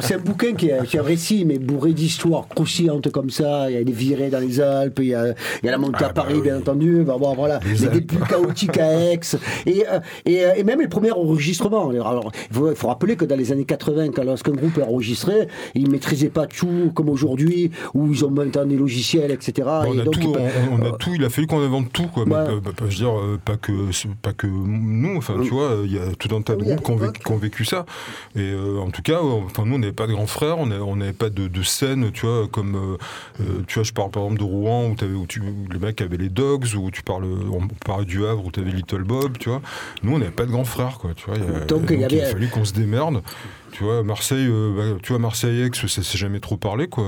[0.00, 3.70] C'est un bouquin qui est, qui est un récit, mais bourré d'histoires croustillantes comme ça.
[3.70, 5.28] Il y a des virées dans les Alpes, il y a,
[5.62, 6.42] il y a la montée Ah, à bah Paris, oui.
[6.42, 7.02] bien entendu.
[7.06, 7.92] Bah, bon, voilà, Alpes.
[7.92, 9.20] débuts chaotiques à Aix.
[9.66, 11.88] Et, euh, et, euh, et même les premiers enregistrements.
[11.90, 15.84] Alors, il faut, rappeler que dans les années 80, quand lorsqu'un groupe est enregistré, ils
[15.84, 19.68] ne maîtrisaient pas tout comme aujourd'hui, où ils ont maintenant des logiciels, etc.
[19.84, 21.92] Bon, on, et a donc, tout, on, on a tout, il a fallu qu'on invente
[21.92, 22.24] tout, quoi.
[22.26, 23.72] Mais, euh, bah, bah, je veux dire, pas que,
[24.22, 26.82] pas que nous, enfin, tu vois, il y a tout un tas de Oui, groupes
[26.84, 27.24] qui ont, vécu, l'époque.
[27.26, 27.86] qui ont vécu ça.
[28.34, 31.12] Et euh, en tout cas, enfin, nous, on n'avait pas de grands frères, on n'avait
[31.12, 32.76] pas de, de scène, tu vois, comme,
[33.40, 35.78] euh, tu vois, je parle par exemple de Rouen, où, t'avais- où, tu, où les
[35.78, 37.24] mecs avaient les Dogs, où tu parles,
[37.60, 39.60] on parlait du Havre, où tu avais Little Bob, tu vois.
[40.02, 41.36] Nous, on n'avait pas de grands frères, quoi, tu vois.
[41.36, 43.22] Il y a- Donc, il y il a fallu qu'on se démerde.
[43.76, 47.04] Tu vois, Marseille, euh, bah, tu vois, Marseille-Aix, ça s'est jamais trop parlé, quoi.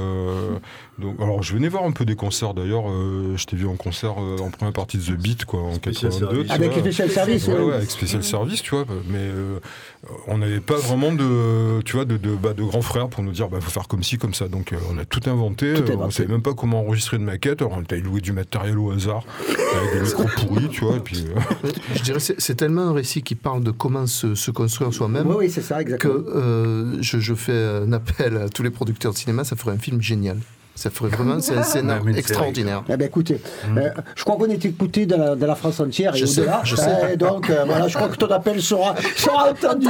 [0.98, 2.90] Donc, alors, je venais voir un peu des concerts, d'ailleurs.
[2.90, 5.74] euh, je t'ai vu en concert euh, en première partie de The Beat, quoi, en
[5.74, 6.34] Spécial 82.
[6.34, 6.46] service.
[6.48, 7.46] tu Avec spécial services.
[7.46, 7.64] Ouais, ouais.
[7.64, 8.84] ouais, avec spécial service, tu vois.
[9.08, 9.60] Mais euh,
[10.26, 13.32] on n'avait pas vraiment de, tu vois, de, de, bah, de grands frères pour nous
[13.32, 14.48] dire, bah, faut faire comme ci, comme ça.
[14.48, 15.74] Donc, euh, on a tout inventé.
[15.74, 17.62] Tout Euh, on savait même pas comment enregistrer une maquette.
[17.62, 20.96] Alors, on était loué du matériel au hasard, avec des micros pourris, tu vois.
[20.96, 21.26] Et puis,
[21.64, 25.28] euh, Je dirais c'est tellement un récit qui parle de comment se, se construire soi-même
[25.28, 26.14] Oui, oui, c'est ça, que exactement.
[26.58, 27.52] Euh, je, je fais
[27.86, 30.38] un appel à tous les producteurs de cinéma, ça ferait un film génial.
[30.74, 32.84] Ça ferait vraiment, c'est un scénario extraordinaire.
[32.88, 33.40] Eh ben écoutez,
[33.76, 36.42] euh, je crois qu'on est écouté dans la, dans la France entière et Je sais,
[36.42, 36.60] au-delà.
[36.62, 36.84] je sais.
[37.02, 39.88] Euh, donc euh, voilà, je crois que ton appel sera, sera entendu.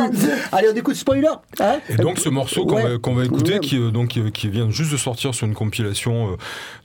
[0.50, 1.28] Allez, on écoute spoiler.
[1.60, 2.84] Hein Et donc ce morceau qu'on Ouais.
[3.14, 3.60] va, écouter, Ouais.
[3.60, 6.36] qui, euh, donc, qui, qui vient juste de sortir sur une compilation euh,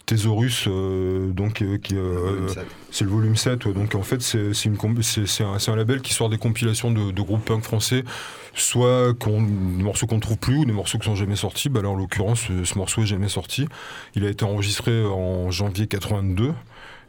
[0.06, 2.46] Thésaurus, euh, donc, euh, qui, euh,
[2.92, 3.72] c'est le volume 7, ouais.
[3.74, 4.50] donc en fait c'est
[5.44, 8.04] un, c'est un label qui sort des compilations de, de groupes punk français,
[8.56, 11.70] soit qu'on- des morceaux qu'on ne trouve plus ou des morceaux qui sont jamais sortis.
[11.70, 13.68] Bah là en l'occurrence ce, ce morceau est jamais sorti.
[14.16, 16.54] Il a été enregistré en janvier 82.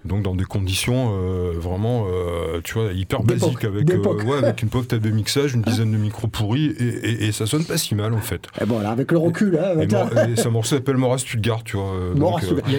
[0.04, 4.62] Donc dans des conditions euh, vraiment, euh, tu vois, hyper basiques avec, euh, ouais, avec
[4.62, 7.64] une pauvre table de mixage, une dizaine de micros pourris et, et- et ça sonne
[7.64, 8.46] pas si mal en fait.
[8.60, 11.76] Et bon, là, avec le recul, hein, Et, et ce morceau s'appelle Morat Stuttgart, tu
[11.78, 11.86] vois.
[11.86, 12.14] euh,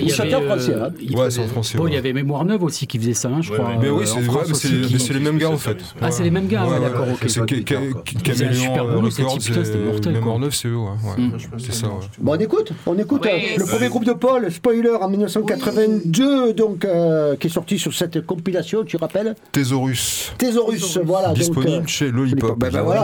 [0.09, 0.41] Stuttgart.
[0.41, 0.89] En français, hein.
[1.01, 1.77] il- Ouais, c'est en français.
[1.77, 1.91] Bon, ouais.
[1.91, 3.71] il y avait Mémoire Neuve aussi qui faisait ça, hein, je Ouais, crois.
[3.81, 5.77] Mais oui, c'est les mêmes gars en fait.
[6.01, 7.25] Ah, c'est les mêmes gars, ouais, d'accord, ok.
[7.27, 10.39] C'est Caméléon Records Mémoire.
[10.39, 10.75] Neuve, c'est eux.
[11.17, 11.31] Mm.
[11.57, 11.93] C'est ça, ouais.
[12.19, 16.85] Bon, on écoute, on écoute euh, le premier groupe de Paul, Spoiler, en 1982, donc,
[17.15, 21.29] euh, qui est sorti sur cette compilation, tu rappelles Thésaurus, Thésaurus, voilà.
[21.29, 22.57] donc, disponible euh, chez Lollipop.
[22.59, 23.03] Ben, ben voilà,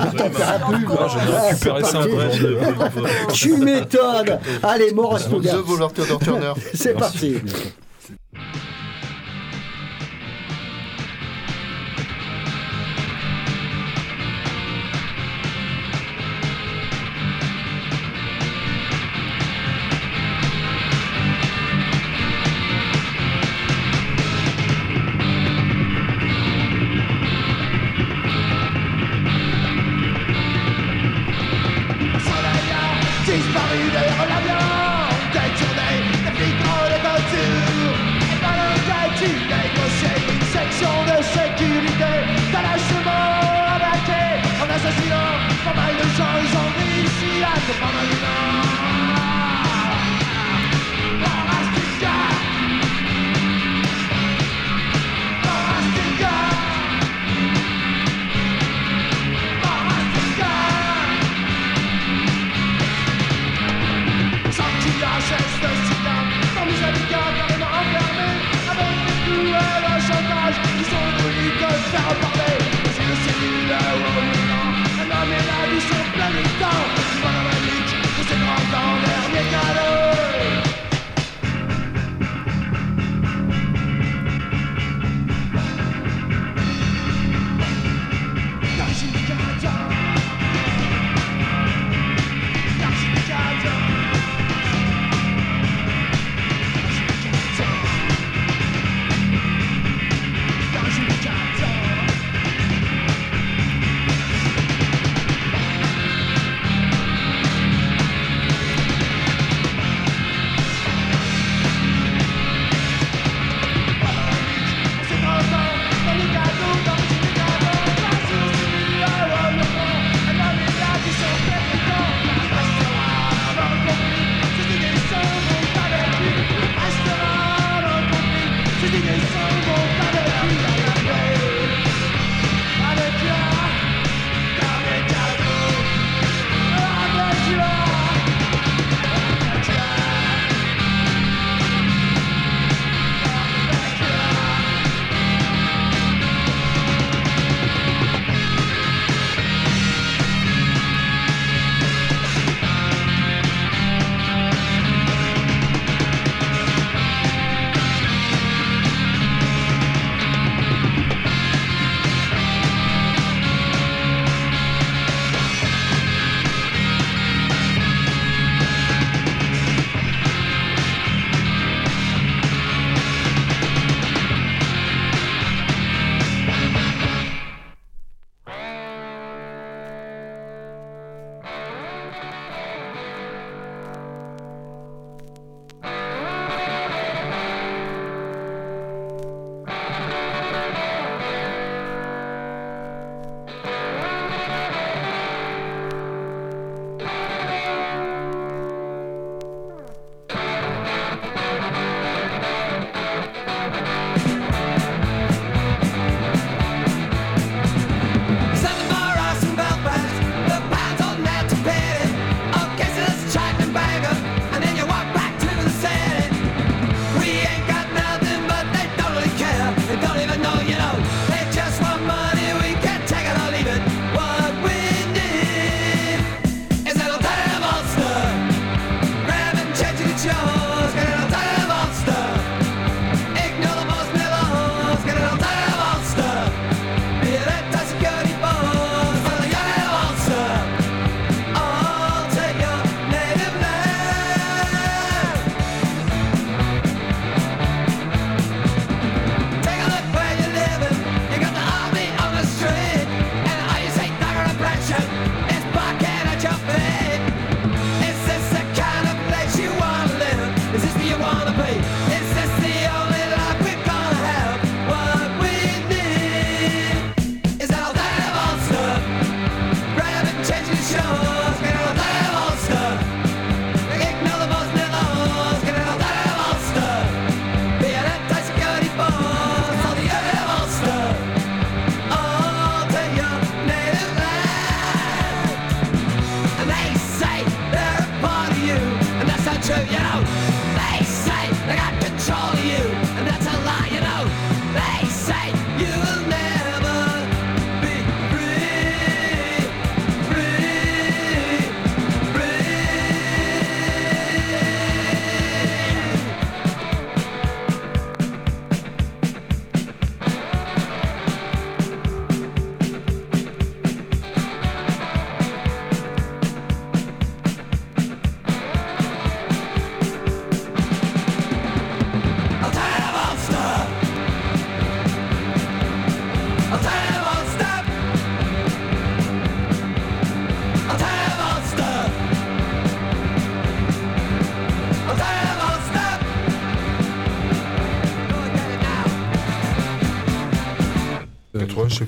[0.00, 0.86] on t'en fera plus.
[0.90, 2.56] Ah, j'ai récupéré ça un peu aujourd'hui.
[3.32, 4.38] Tu m'étonnes.
[4.62, 4.92] Allez.
[4.94, 6.52] Voleur Theodore Turner.
[6.74, 7.36] C'est parti.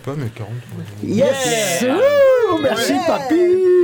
[0.07, 0.53] Pas, mais 40.
[1.03, 3.35] Yes Ouh, Merci papy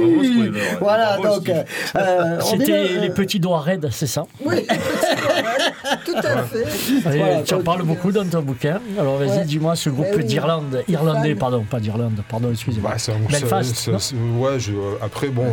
[0.01, 0.61] Bravo, spoiler.
[0.81, 1.49] Voilà, Bravo, donc...
[1.49, 4.67] Euh, est C'était les euh, petits doigts raides, c'est ça Oui,
[6.07, 6.65] tout à fait.
[7.05, 8.81] Voilà, Tu en parles beaucoup dans ton bouquin.
[8.99, 9.45] Alors vas-y, Ouais.
[9.45, 10.25] dis-moi ce groupe Eh oui.
[10.25, 12.91] d'Irlande, irlandais, pardon, pas d'Irlande, pardon, excusez-moi.
[12.93, 15.45] Bah, c'est un- Belfast, ça- non ça- ouais, je- après, bon,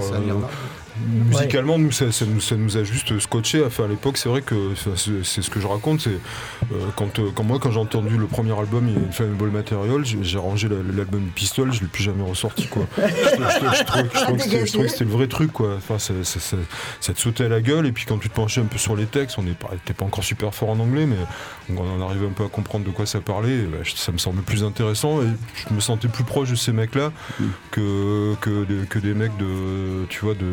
[1.09, 2.05] Musicalement, nous, ça,
[2.57, 3.63] nous, a juste scotché.
[3.65, 4.55] Enfin, à l'époque, c'est vrai que
[5.23, 6.01] c'est ce que je raconte.
[6.01, 10.37] C'est euh, quand, euh, quand moi, quand j'ai entendu le premier album, Inflammable Material, j'ai
[10.37, 12.67] rangé la- l'album Pistol, je l'ai plus jamais ressorti.
[12.67, 12.85] Quoi.
[12.97, 15.51] je, trouvais- que c'était- le vrai truc.
[15.51, 15.75] Quoi.
[15.77, 16.13] Enfin, ça,
[17.13, 17.85] te sautait à la gueule.
[17.85, 20.23] Et puis, quand tu te penchais un peu sur les textes, on n'était pas encore
[20.23, 21.15] super fort en anglais, mais
[21.75, 23.57] on en arrivait un peu à comprendre de quoi ça parlait.
[23.63, 25.27] Bah, ça me semblait plus intéressant et
[25.69, 27.11] je me sentais plus proche de ces mecs-là
[27.71, 30.45] que, que, des, que des mecs de, tu vois, de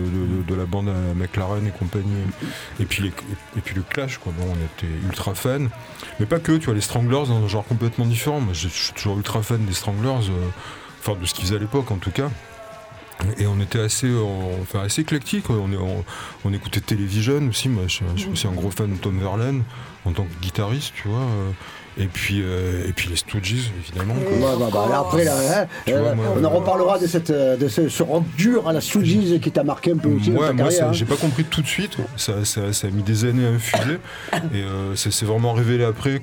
[0.54, 2.22] la bande McLaren et compagnie.
[2.80, 3.12] Et puis, les-
[3.56, 4.32] et puis le Clash, quoi.
[4.38, 5.66] Bon, on était ultra fans.
[6.20, 8.40] Mais pas que, tu vois, les Stranglers, dans un genre complètement différent.
[8.40, 10.48] Moi, je suis toujours ultra fan des Stranglers, euh,
[11.00, 12.30] enfin, de ce qu'ils faisaient à l'époque, en tout cas.
[13.38, 14.10] Et on était assez,
[14.62, 15.48] enfin, assez éclectique.
[15.50, 16.04] On, on,
[16.44, 17.68] on écoutait Television aussi.
[17.68, 19.62] Moi, je, je suis aussi un gros fan de Tom Verlaine
[20.04, 21.18] en tant que guitariste, tu vois.
[21.20, 21.50] euh,
[21.98, 24.14] Et puis, euh, et puis les Stooges, évidemment.
[24.40, 27.68] bah, bah, là, après, là, hein, euh, vois, moi, on en reparlera de, cette, de
[27.68, 30.48] ce, ce rock dur à la Stooges qui t'a marqué un peu aussi dans Ouais,
[30.48, 30.92] ta moi, hein.
[30.92, 31.96] j'ai pas compris tout de suite.
[32.18, 33.98] Ça, ça- ça a mis des années à infuser.
[34.52, 36.20] Et euh, ça s'est vraiment révélé après,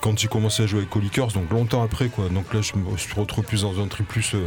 [0.00, 2.06] quand j'ai commencé à jouer avec Colikers, donc longtemps après.
[2.06, 2.28] quoi.
[2.28, 4.46] Donc là, je me suis retrouvé plus dans un truc plus euh,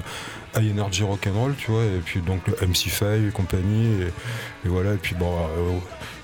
[0.58, 1.84] high energy rock and roll, tu vois.
[1.84, 3.86] Et puis donc le MC5 et compagnie.
[4.02, 4.94] Et, et voilà.
[4.94, 5.78] Et puis bon, euh,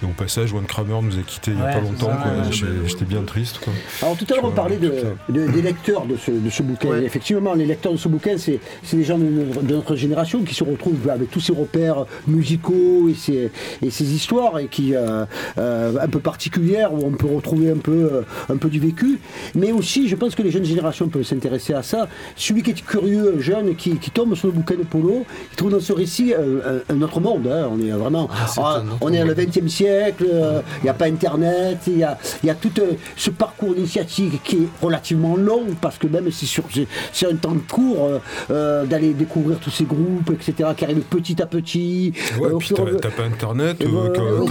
[0.04, 2.12] et au passage, One Kramer nous a quittés il y a Ouais, pas longtemps.
[2.52, 3.60] J'étais bien triste.
[3.64, 3.72] Quoi.
[4.02, 4.94] Alors tout à l'heure, on parlait de,
[5.30, 6.90] de- des lecteurs de ce, de ce bouquin.
[6.90, 7.04] Ouais.
[7.04, 10.44] Effectivement, les lecteurs de ce bouquin, c'est c'est des gens de, notre- de notre génération
[10.44, 13.52] qui se retrouvent avec tous ces repères musicaux et ces,
[13.82, 15.26] et ces histoires et qui euh,
[15.58, 19.20] euh, un peu particulières où on peut retrouver un peu, euh, un peu du vécu.
[19.56, 22.08] Mais aussi, je pense que les jeunes générations peuvent s'intéresser à ça.
[22.36, 25.72] Celui qui est curieux, jeune, qui, qui tombe sur le bouquin de Polo, il trouve
[25.72, 27.48] dans ce récit euh, un, un autre monde.
[27.48, 27.70] hein.
[27.72, 29.46] On est vraiment, c'est ah, autre on est dans le monde.
[29.46, 30.26] 20e siècle.
[30.34, 31.78] euh, Il n'y a pas Internet.
[31.88, 35.64] Il y a, il y a tout euh, ce parcours initiatique qui est relativement long
[35.82, 38.20] parce que même si c'est- un temps court euh,
[38.52, 42.14] euh, d'aller découvrir tous ces groupes, etc., qui arrivent petit à petit.
[42.40, 42.70] Ouais, euh, puis
[43.02, 44.46] t'as pas internet, euh, quand,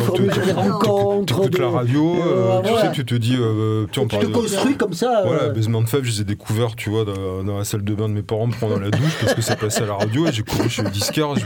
[0.79, 2.87] quand tu- t'écoutes la radio, euh, euh, tu voilà.
[2.87, 5.23] sais, tu te dis, euh, tu te construis comme ça.
[5.25, 7.95] Voilà, euh, Basement Fab, je les ai découverts, tu vois, dans, dans la salle de
[7.95, 10.33] bain de mes parents pendant la douche parce que ça passait à la radio et
[10.33, 10.91] j'ai couru chez le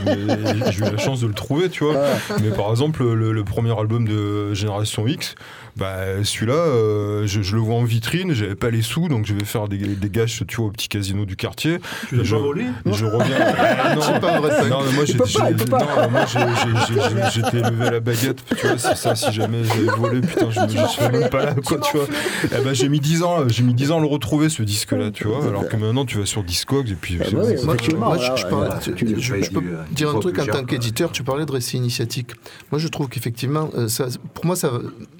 [0.01, 1.95] m'ai- j'ai eu la chance de le trouver, tu vois.
[2.41, 5.35] Mais par exemple, le, le premier album de Génération X,
[5.79, 9.33] bah, celui-là, euh, je, je le vois en vitrine, j'avais pas les sous, donc je
[9.33, 11.79] vais faire des, des gages, tu vois, au petit casino du quartier.
[12.07, 13.37] Tu l'as pas volé Je reviens.
[13.81, 18.77] Ah, non, C'est pas vrai non, mais moi, j'étais élevé à la baguette, tu vois,
[18.77, 21.97] c'est ça, si jamais j'avais volé, putain, je, je serais même pas là, quoi, tu
[21.97, 22.07] vois.
[22.45, 25.11] Eh ben, j'ai mis 10 ans, j'ai mis 10 ans à le retrouver, ce disque-là,
[25.11, 27.15] tu vois, alors que maintenant, tu vas sur Discogs et puis.
[27.15, 31.11] Eh ben Moi, je, je peux euh, dire un truc en tant qu'éditeur.
[31.11, 32.31] Tu parlais de récit initiatique.
[32.71, 33.87] Moi, je trouve qu'effectivement, euh,
[34.33, 34.71] pour moi, ça,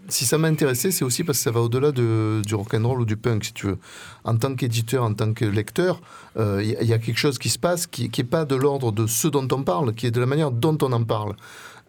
[0.09, 3.05] si ça m'a intéressé, c'est aussi parce que ça va au-delà de, du rock'n'roll ou
[3.05, 3.77] du punk, si tu veux.
[4.23, 6.01] En tant qu'éditeur, en tant que lecteur,
[6.37, 8.45] euh, il y, a- il y a quelque chose qui se passe qui n'est pas
[8.45, 11.03] de l'ordre de ce dont on parle, qui est de la manière dont on en
[11.03, 11.35] parle.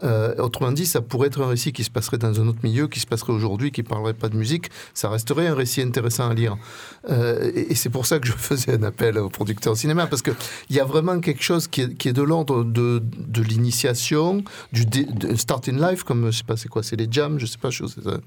[0.03, 2.89] Euh, autrement dit, ça pourrait être un récit qui se passerait dans un autre milieu,
[2.89, 4.71] qui se passerait aujourd'hui, qui parlerait pas de musique.
[4.95, 6.57] Ça resterait un récit intéressant à lire.
[7.11, 10.07] Euh, et et c'est pour ça que je faisais un appel aux producteurs de cinéma,
[10.07, 10.35] parce qu'il
[10.71, 14.43] y a vraiment quelque chose qui est, qui est de l'ordre de, de l'initiation,
[14.73, 17.39] du dé- de start in life, comme je sais pas c'est quoi, c'est les jams,
[17.39, 18.19] je sais pas, je sais ça.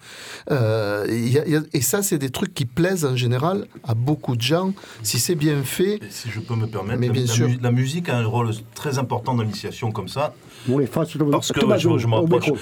[0.51, 3.15] Euh, il y a- il y a- et ça, c'est des trucs qui plaisent en
[3.15, 5.95] général à beaucoup de gens, si c'est bien fait.
[5.95, 7.49] Et si je peux me permettre, Mais bien la sûr.
[7.61, 10.33] la musique a un rôle très important dans l'initiation comme ça.
[10.79, 11.59] Les phrases, Parce que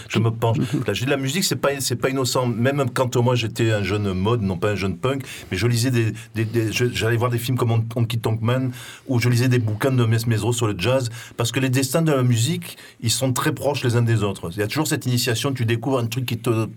[0.09, 0.57] je, me penche.
[0.87, 2.45] Là, j'ai de la musique, c'est pas, c'est pas innocent.
[2.47, 5.91] Même quand moi j'étais un jeune mode, non pas un jeune punk, mais je lisais
[5.91, 8.71] des, des- des- je- j'allais voir des films comme Hon- Honky Tonk Man,
[9.07, 12.01] ou je lisais des bouquins de Mes Mesro sur le jazz, parce que les destins
[12.01, 14.49] de la musique, ils sont très proches les uns des autres.
[14.53, 16.67] Il y a toujours cette initiation, tu découvres un truc qui te,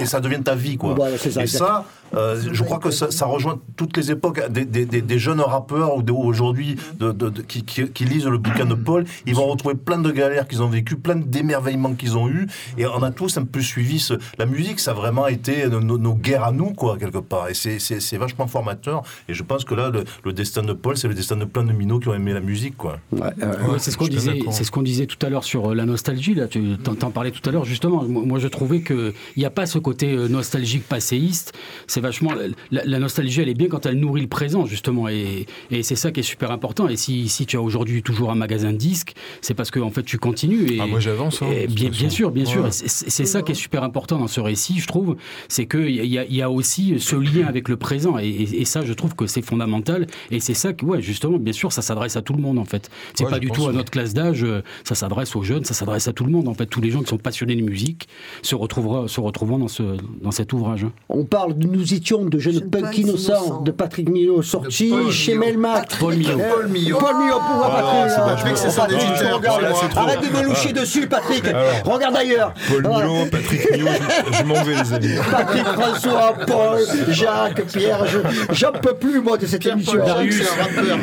[0.00, 0.94] et ça devient ta vie, quoi.
[0.94, 4.40] Voilà, c'est ça, et ça, euh, je crois que ça, ça rejoint toutes les époques.
[4.50, 8.74] Des, jeunes rappeurs ou aujourd'hui de- de- de- qui, qui- qui lisent le bouquin de
[8.74, 12.46] Paul, ils vont retrouver plein de galères qu'ils ont vécues, plein d'émerveillements qu'ils ont eus.
[12.76, 14.14] Et on a tous un peu suivi ce.
[14.38, 17.48] La musique, ça a vraiment été nos, nos- nos guerres à nous, quoi, quelque part.
[17.48, 17.78] Et c'est-
[18.18, 19.02] vachement formateur.
[19.28, 21.62] Et je pense que là, le, le destin de Paul, c'est le destin de plein
[21.62, 22.98] de minots qui ont aimé la musique, quoi.
[23.12, 24.52] Ouais, euh, Ouais, c'est ce qu'on disait, d'accord.
[24.52, 26.34] c'est ce qu'on disait tout à l'heure sur euh, la nostalgie.
[26.34, 28.02] Là, tu t'en, parlais tout à l'heure justement.
[28.04, 31.52] Moi, moi, je trouvais que il n'y a pas ce côté euh, nostalgique passéiste.
[31.86, 32.32] C'est vachement
[32.70, 35.96] la, la nostalgie, elle est bien quand elle nourrit le présent justement, et, et c'est
[35.96, 36.88] ça qui est super important.
[36.88, 39.90] Et si, si tu as aujourd'hui toujours un magasin de disques, c'est parce que en
[39.90, 40.57] fait tu continues.
[40.66, 41.42] Et, Ah, moi j'avance.
[41.42, 41.46] hein.
[41.68, 42.64] bien, sûr, bien sûr.
[42.64, 42.70] Ouais.
[42.72, 45.16] C'est ça qui est super important dans ce récit, je trouve.
[45.48, 48.18] C'est qu'il y, a- il y a aussi ce lien avec le présent.
[48.18, 50.06] Et, et- et ça, je trouve que c'est fondamental.
[50.30, 52.64] Et c'est ça que, ouais, justement, bien sûr, ça s'adresse à tout le monde, en
[52.64, 52.90] fait.
[53.14, 54.42] C'est Ouais, pas je du tout à notre classe d'âge.
[54.44, 56.66] euh, Ça s'adresse aux jeunes, ça s'adresse à tout le monde, en fait.
[56.66, 58.08] Tous les gens qui sont passionnés de musique
[58.42, 59.82] se retrouveront, se retrouveront dans, ce,
[60.22, 60.84] dans cet ouvrage.
[60.84, 60.92] hein.
[61.08, 65.34] On parle de Nous étions de jeunes punks punks innocents de Patrick Millot, sorti chez.
[65.36, 65.98] Melmac.
[65.98, 66.38] Paul Millot.
[66.40, 66.98] Euh, Paul Millot.
[66.98, 69.98] Paul Millot, pourquoi Ah, Patrick je.
[69.98, 71.44] Arrête de me loucher dessus, Patrick.
[71.84, 72.54] Regarde ailleurs.
[72.68, 72.82] Paul.
[72.82, 73.88] Milo, Patrick Milo,
[74.32, 75.14] je, je m'en vais les amis.
[75.30, 76.78] Patrick, François, Paul,
[77.08, 79.94] Jacques, Pierre, je- j'en peux plus moi de cette émission.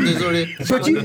[0.03, 0.47] Désolé.
[0.59, 0.95] Petit,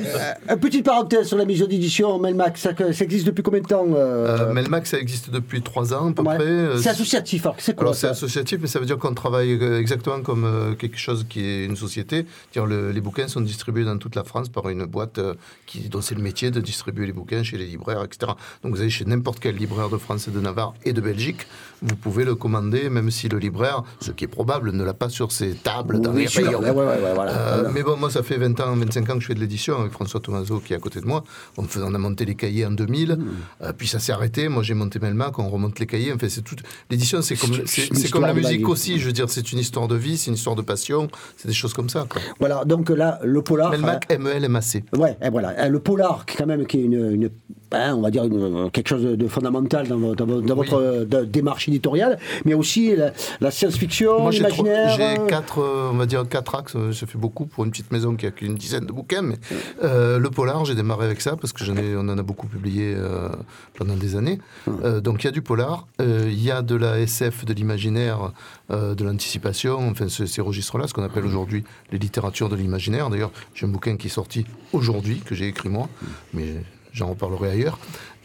[0.51, 2.71] euh, petite parenthèse sur la maison d'édition Melmac, ça,
[3.01, 6.23] existe depuis combien de temps euh, Euh, Melmac, ça existe depuis trois ans à peu
[6.23, 6.37] ouais.
[6.37, 6.45] près.
[6.47, 9.59] Euh, C'est associatif, alors c'est quoi Alors c'est associatif, mais ça veut dire qu'on travaille
[9.61, 12.27] euh, exactement comme euh, quelque chose qui est une société.
[12.55, 15.35] Les bouquins sont distribués dans toute la France par une boîte euh,
[15.67, 18.30] qui, dont c'est le métier de distribuer les bouquins chez les libraires, etc.
[18.63, 21.47] Donc vous allez chez n'importe quel libraire de France et de Navarre et de Belgique,
[21.83, 25.09] vous pouvez le commander, même si le libraire, ce qui est probable, ne l'a pas
[25.09, 26.61] sur ses tables dans les sûr, rayons.
[26.61, 27.33] ouais, ouais, ouais, ouais, voilà.
[27.33, 27.71] Euh, Voilà.
[27.71, 29.93] mais bon, moi, ça fait 20 ans, 25 ans que je fais de l'édition avec
[29.93, 31.25] François Tomaso qui est à côté de moi.
[31.57, 33.25] On, fait- on a monté les cahiers en 2000, Hmm.
[33.63, 34.49] euh, puis ça s'est arrêté.
[34.49, 36.13] Moi, j'ai monté Melmac, on remonte les cahiers.
[36.13, 36.57] Enfin, c'est tout.
[36.91, 38.99] L'édition, c'est comme, C'est la musique aussi.
[38.99, 41.55] Je veux dire, c'est une histoire de vie, c'est une histoire de passion, c'est des
[41.55, 42.07] choses comme ça.
[42.09, 42.21] Quoi.
[42.39, 43.71] Voilà, donc là, le polar.
[43.71, 44.85] Melmac, M-E-L-M-A-C.
[44.95, 47.31] euh, ouais, et voilà, euh, le polar, quand même, qui est une, une-
[47.73, 50.69] hein, on va dire une- quelque chose de, fondamental dans, vo- dans vo- dans Oui.
[50.69, 54.97] votre de- démarche éditoriale, mais aussi la, la science-fiction, l'imaginaire.
[54.97, 56.75] j'ai euh, quatre, euh, on va dire quatre axes.
[56.77, 59.23] euh, Ça fait beaucoup pour une petite maison qui a qu'une dizaine de bouquins.
[59.23, 59.37] Mais
[59.83, 62.47] euh, le polar, j'ai démarré avec ça parce que j'en ai, on en a beaucoup
[62.47, 63.29] publié euh,
[63.75, 64.39] pendant des années.
[64.85, 68.33] Euh, donc il y a du polar, il y a de la SF, de l'imaginaire,
[68.71, 69.89] de l'anticipation.
[69.91, 73.11] Enfin, ce- ces registres-là, ce qu'on appelle aujourd'hui les littératures de l'imaginaire.
[73.11, 75.89] D'ailleurs, j'ai un bouquin qui est sorti aujourd'hui que j'ai écrit moi,
[76.35, 76.57] mais
[76.93, 77.79] j'en reparlerai ailleurs.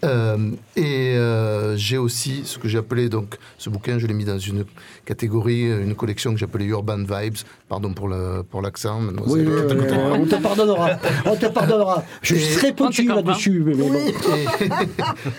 [0.05, 0.37] Euh,
[0.75, 4.37] et euh, j'ai aussi ce que j'ai appelé, donc ce bouquin, je l'ai mis dans
[4.39, 4.65] une
[5.05, 7.37] catégorie, une collection que j'appelais Urban Vibes,
[7.67, 8.99] pardon pour le- pour l'accent.
[9.01, 10.89] maintenant, Oui, on te pardonnera.
[11.25, 12.03] On te pardonnera.
[12.21, 13.63] Je Et- très pointu là-dessus.
[13.75, 13.91] Bon.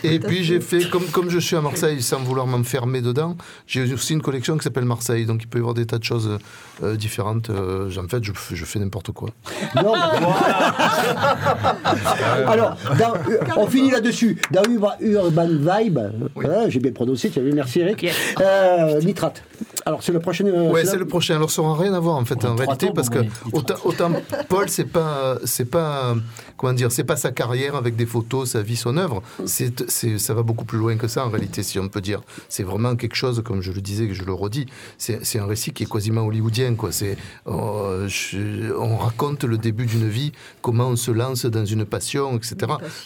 [0.03, 3.37] Et, et puis j'ai fait, comme, comme je suis à Marseille, sans vouloir m'enfermer dedans,
[3.67, 5.27] j'ai aussi une collection qui s'appelle Marseille.
[5.27, 6.39] Donc il peut y avoir des tas de choses
[6.83, 7.51] euh, différentes.
[7.51, 9.31] Euh, en fait, je, je fais n'importe quoi.
[9.77, 9.95] Non.
[12.47, 14.39] Alors, dans- euh, on finit là-dessus.
[14.57, 15.98] Dans Ur- Urban Vibe,
[16.34, 18.07] voilà, j'ai bien prononcé, tu as vu, merci Eric.
[18.40, 19.42] Euh, nitrate.
[19.84, 20.46] Alors, c'est le prochain.
[20.46, 21.36] euh, Ouais, c'est le prochain.
[21.36, 23.18] Alors ça n'aura rien à voir en fait en réalité parce que
[23.52, 24.11] autant, autant
[24.48, 26.14] Paul c'est pas c'est pas
[26.57, 29.22] comment dire c'est pas sa carrière avec des photos, sa vie, son œuvre.
[29.44, 32.20] C'est c'est ça va beaucoup plus loin que ça en réalité si on peut dire.
[32.48, 34.66] C'est vraiment quelque chose comme je le disais que je le redis.
[34.98, 36.90] C'est c'est un récit qui est quasiment hollywoodien quoi.
[36.92, 40.32] C'est euh, je- on raconte le début d'une vie,
[40.62, 42.57] comment on se lance dans une passion, etc.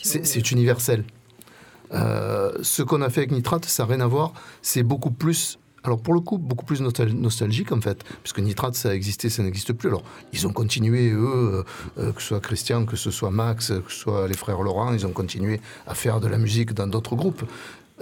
[0.02, 1.04] C'est c'est universel.
[1.92, 4.32] Euh, ce qu'on a fait avec Nitrate, ça n'a rien à voir.
[4.62, 5.58] C'est beaucoup plus.
[5.82, 9.30] Alors pour le coup, beaucoup plus nostal- nostalgique en fait, puisque Nitrate ça a existé,
[9.30, 9.88] ça n'existe plus.
[9.88, 10.02] Alors
[10.34, 11.62] ils ont continué eux, euh,
[11.98, 14.92] euh, que ce soit Christian, que ce soit Max, que ce soit les frères Laurent,
[14.92, 17.44] ils ont continué à faire de la musique dans d'autres groupes.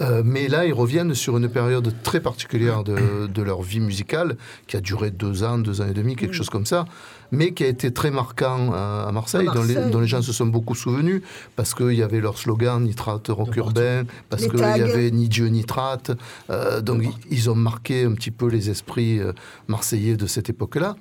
[0.01, 4.37] Euh, mais là, ils reviennent sur une période très particulière de, de leur vie musicale,
[4.65, 6.85] qui a duré deux ans, deux ans et demi, quelque chose comme ça,
[7.31, 9.91] mais qui a été très marquant à, à Marseille, Dont, les, Marseille.
[9.91, 11.21] dont les gens se sont beaucoup souvenus,
[11.55, 15.47] parce qu'il y avait leur slogan Nitrate rock urbain, parce qu'il y avait Ni Dieu
[15.47, 16.11] Nitrate.
[16.49, 19.33] Euh, donc ils- ont marqué un petit peu les esprits euh,
[19.67, 20.95] marseillais de cette époque-là.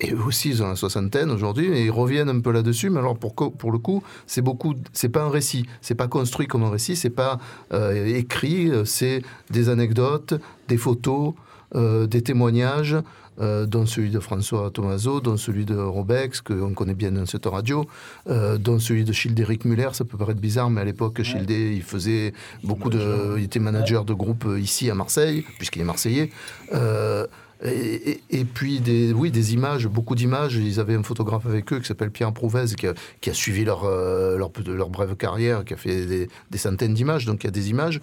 [0.00, 2.88] Et eux aussi, ils ont la soixantaine aujourd'hui, et ils reviennent un peu là-dessus.
[2.88, 4.74] Mais alors, pour, le coup, c'est beaucoup.
[4.92, 5.66] C'est pas un récit.
[5.80, 6.94] C'est pas construit comme un récit.
[6.94, 7.40] C'est pas
[7.72, 8.70] euh, écrit.
[8.70, 10.34] euh, C'est des anecdotes,
[10.68, 11.34] des photos,
[11.74, 12.96] euh, des témoignages,
[13.40, 17.46] euh, dont celui de François Tomaso, dont celui de Robex, qu'on connaît bien dans cette
[17.46, 17.84] radio,
[18.28, 19.90] euh, dont celui de Childéric Muller.
[19.92, 22.32] Ça peut paraître bizarre, mais à l'époque, Childé, il faisait
[22.64, 23.36] beaucoup de.
[23.38, 26.30] Il était manager de groupe euh, ici à Marseille, puisqu'il est marseillais.
[26.74, 27.26] Euh,
[27.64, 30.54] et, puis des, oui, des images, beaucoup d'images.
[30.54, 34.38] Ils avaient un photographe avec eux qui s'appelle Pierre Prouvez, qui a, suivi leur, euh,
[34.38, 37.70] leur, leur brève carrière, qui a fait des, centaines d'images, donc il y a des
[37.70, 38.00] images.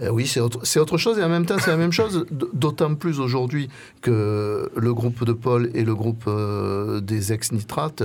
[0.00, 2.94] Euh, oui, c'est autre, autre chose, et en même temps, c'est la même chose, d'autant
[2.94, 3.68] plus aujourd'hui
[4.00, 8.04] que le groupe de Paul et le groupe euh, des ex-nitrates.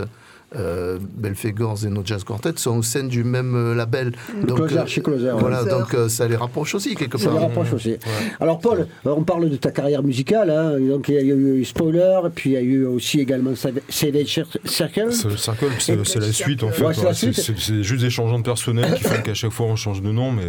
[0.55, 4.13] Euh, Belphégor et No Jazz Quartet sont au sein du même euh, label.
[4.47, 5.39] Closer, chez Closer, ouais.
[5.39, 5.77] Voilà, Closer.
[5.77, 7.35] donc euh, ça les rapproche aussi quelque Ça part.
[7.35, 7.97] les rapproche aussi.
[8.39, 10.49] Alors Paul, euh, on parle de ta carrière musicale.
[10.49, 10.79] hein.
[10.79, 14.43] Donc il y a eu Spoiler, puis il y a eu aussi également Save- Savage
[14.65, 15.11] Circle.
[15.11, 16.83] C'est le Circle, c'est la suite en fait.
[16.83, 17.55] Ouais, c'est la hein.
[17.57, 20.31] C'est juste des changements de personnel qui font qu'à chaque fois on change de nom,
[20.31, 20.45] mais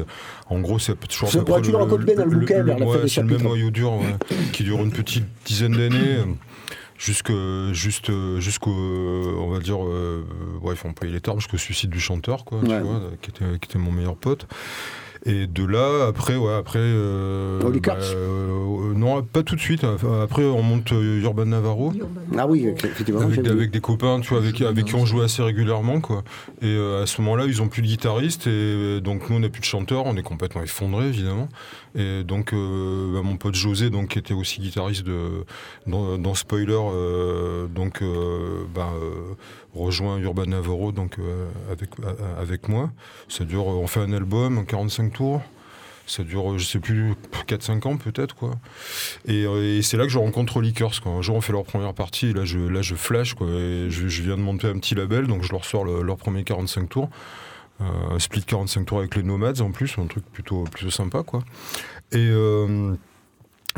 [0.49, 1.29] en gros c'est toujours.
[1.29, 3.27] à C'est le racontes bien dans le bouquin, vers la fin ouais, des C'est le
[3.27, 4.15] même noyau dur ouais,
[4.55, 6.25] qui dure une petite dizaine d'années.
[7.03, 7.33] Jusque,
[7.73, 10.23] juste, jusqu'au, euh, on va dire, euh,
[10.61, 12.81] ouais, il faut employer les termes, jusqu'au suicide du chanteur, quoi, tu Ouais.
[12.83, 14.47] vois, qui était, qui était mon meilleur pote.
[15.27, 16.79] Et de là, après, ouais, après.
[16.79, 17.97] euh, Holy Cars.
[18.01, 19.85] euh, non, pas tout de suite.
[19.85, 21.93] Après, on monte euh, Urban Navarro.
[22.39, 23.21] Ah oui, effectivement.
[23.21, 26.23] Avec, des copains, tu vois, avec, avec qui on jouait assez régulièrement, quoi.
[26.63, 29.51] Et euh, à ce moment-là, ils ont plus de guitariste, et donc nous, on n'a
[29.51, 31.49] plus de chanteur, on est complètement effondré, évidemment.
[31.95, 35.45] Et donc, euh, bah, mon pote José, donc, qui était aussi guitariste de,
[35.86, 38.93] dans, Spoiler, euh, donc, euh, bah,
[39.74, 41.16] rejoint Urban Navarro, donc,
[41.70, 41.91] avec,
[42.38, 42.91] avec moi.
[43.28, 45.43] Ça dure, on fait un album, en 45 tours.
[46.07, 47.14] Ça dure, je sais plus,
[47.47, 48.53] 4-5 ans peut-être, quoi.
[49.26, 51.12] Et, c'est là que je rencontre Lickers, quoi.
[51.12, 53.47] Un jour, on fait leur première partie, là, je, là, je flash, quoi.
[53.47, 56.88] Je, viens de monter un petit label, donc je leur sors le- leur premier 45
[56.88, 57.11] tours.
[57.81, 61.43] Euh, split 45 tours avec les Nomads, en plus, un truc plutôt, plutôt sympa, quoi.
[62.12, 62.31] Et...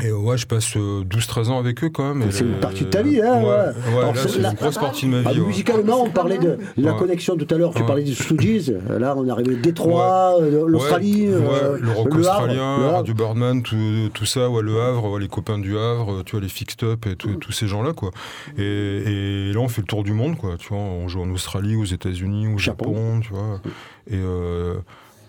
[0.01, 2.31] euh, et euh, ouais, je passe euh, 12-13 ans avec eux quand même.
[2.31, 3.93] C'est une partie de ta vie, hein, Ouais, ouais.
[3.95, 5.39] ouais, Alors, là, c'est une grosse partie de ma Ah, vie.
[5.39, 5.47] ouais.
[5.47, 8.73] musicalement, on parlait de la connexion tout à l'heure, tu parlais des Stooges.
[8.89, 12.93] Là, on est arrivé de Détroit, euh, l'Australie, Ouais, euh, le rock le australien, Havre.
[12.97, 16.49] Radio Birdman, tout, tout ça, ouais, le Havre, les copains du Havre, tu vois, les
[16.49, 18.11] Fixed Up et tous ces gens-là, quoi.
[18.57, 20.55] Et, et là, on fait le tour du monde, quoi.
[20.57, 22.93] Tu vois, on joue en Australie, aux États-Unis, au Japon.
[22.93, 23.61] Japon, tu vois.
[24.09, 24.75] Et euh,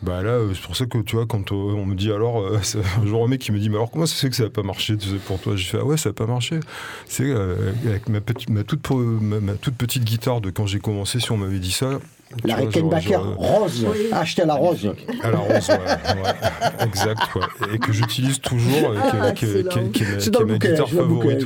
[0.04, 2.40] bah là, euh, c'est pour ça que, tu vois, quand euh, on me dit alors,
[2.40, 2.60] euh,
[3.02, 4.50] un jour un mec qui me dit, mais alors comment ça fait que ça n'a
[4.50, 4.96] pas marché,
[5.26, 5.56] pour toi?
[5.56, 6.60] J'ai fait, ah ouais, ça n'a pas marché.
[7.06, 8.48] C'est avec ma, toute,
[8.90, 12.00] ma toute petite guitare de quand j'ai commencé, si on m'avait dit ça.
[12.42, 14.92] Tu La Rickenbacker rose, achetée à la rose.
[15.22, 17.74] à la rose, ouais, ouais, exact, ouais.
[17.74, 19.78] Et que j'utilise toujours, euh, qui, Ah,
[20.40, 21.44] est ma- guitare favorite.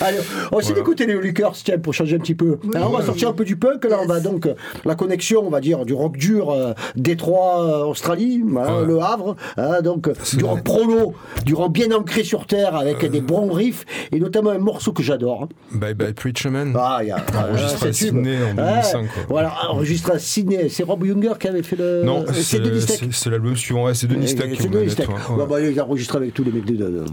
[0.00, 0.18] Allez,
[0.52, 2.58] on va essayer d'écouter les Lickers, tiens, pour changer un petit peu.
[2.74, 4.54] Alors, on va sortir un peu du punk, là, on va donc, euh,
[4.84, 8.42] la connexion, on va dire, du rock dur, euh, Détroit, Australie,
[8.86, 11.14] le Havre, hein, donc, du rock prolo,
[11.44, 15.02] du rock bien ancré sur terre, avec des bons riffs, et notamment un morceau que
[15.02, 15.44] j'adore.
[15.44, 15.48] hein.
[15.72, 16.74] Bye Bye Preacher Man.
[16.78, 17.16] Ah, il y a.
[17.50, 17.92] Enregistré euh, à.
[17.92, 19.22] Sydney en 2005, quoi.
[19.28, 20.68] Voilà, enregistré à Sydney.
[20.68, 22.02] C'est Rob Younger qui avait fait le.
[22.04, 22.80] Non, Euh, c'est Denis
[23.12, 25.08] c'est- l'album suivant, ouais, c'est Denis Stack qui Denis Stack.
[25.08, 27.04] ouais, bah, il a enregistré avec tous les mecs de.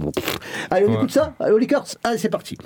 [0.70, 2.58] Allez, on écoute ça Allez, aux Lickers Allez, c'est parti.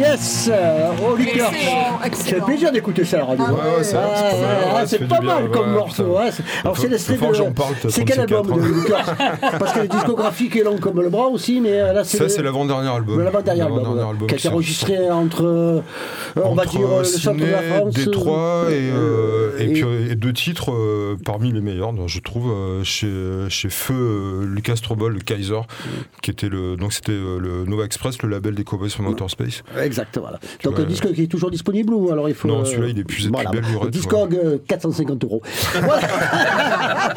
[0.00, 0.50] Yes
[1.06, 1.54] Holy Church.
[2.04, 2.46] Excellent.
[2.46, 3.44] plaisir d'écouter ça à la radio.
[3.48, 6.16] Ah ouais, ouais, c'est- Ah, c'est pas mal, c'est mal comme ouais, morceau.
[6.32, 7.88] C'est- Alors c'est l'extrait de.
[7.90, 8.52] C'est quel 34 album de.
[8.70, 9.06] Holy Church
[9.58, 12.16] Parce que la discographie est longue comme le bras aussi, mais euh, là c'est.
[12.16, 13.22] Ça, le- c'est l'avant-dernier album.
[13.22, 15.80] l'avant-dernier album, L'avant-dernier ouais, album qui a été enregistré entre, euh,
[16.36, 17.94] on va Entre dire, euh, le centre de la France.
[17.94, 22.52] Détroit et, euh, et, et- puis, et deux titres euh, parmi les meilleurs, je trouve,
[22.84, 23.10] chez,
[23.48, 25.60] chez Feu euh, Lucas Strobel, le Kaiser,
[26.22, 26.76] qui était le.
[26.76, 29.62] Donc c'était le Nova Express, le label des Cowboys from Outer Space.
[29.90, 30.38] Exact, voilà.
[30.62, 32.46] Donc vois, un disque qui est toujours disponible ou alors il faut.
[32.46, 33.50] Non, euh, celui-là, il est plus- voilà.
[33.50, 35.42] plus belle lurette, Discog, euh, 450 euros.
[35.82, 36.00] Voilà.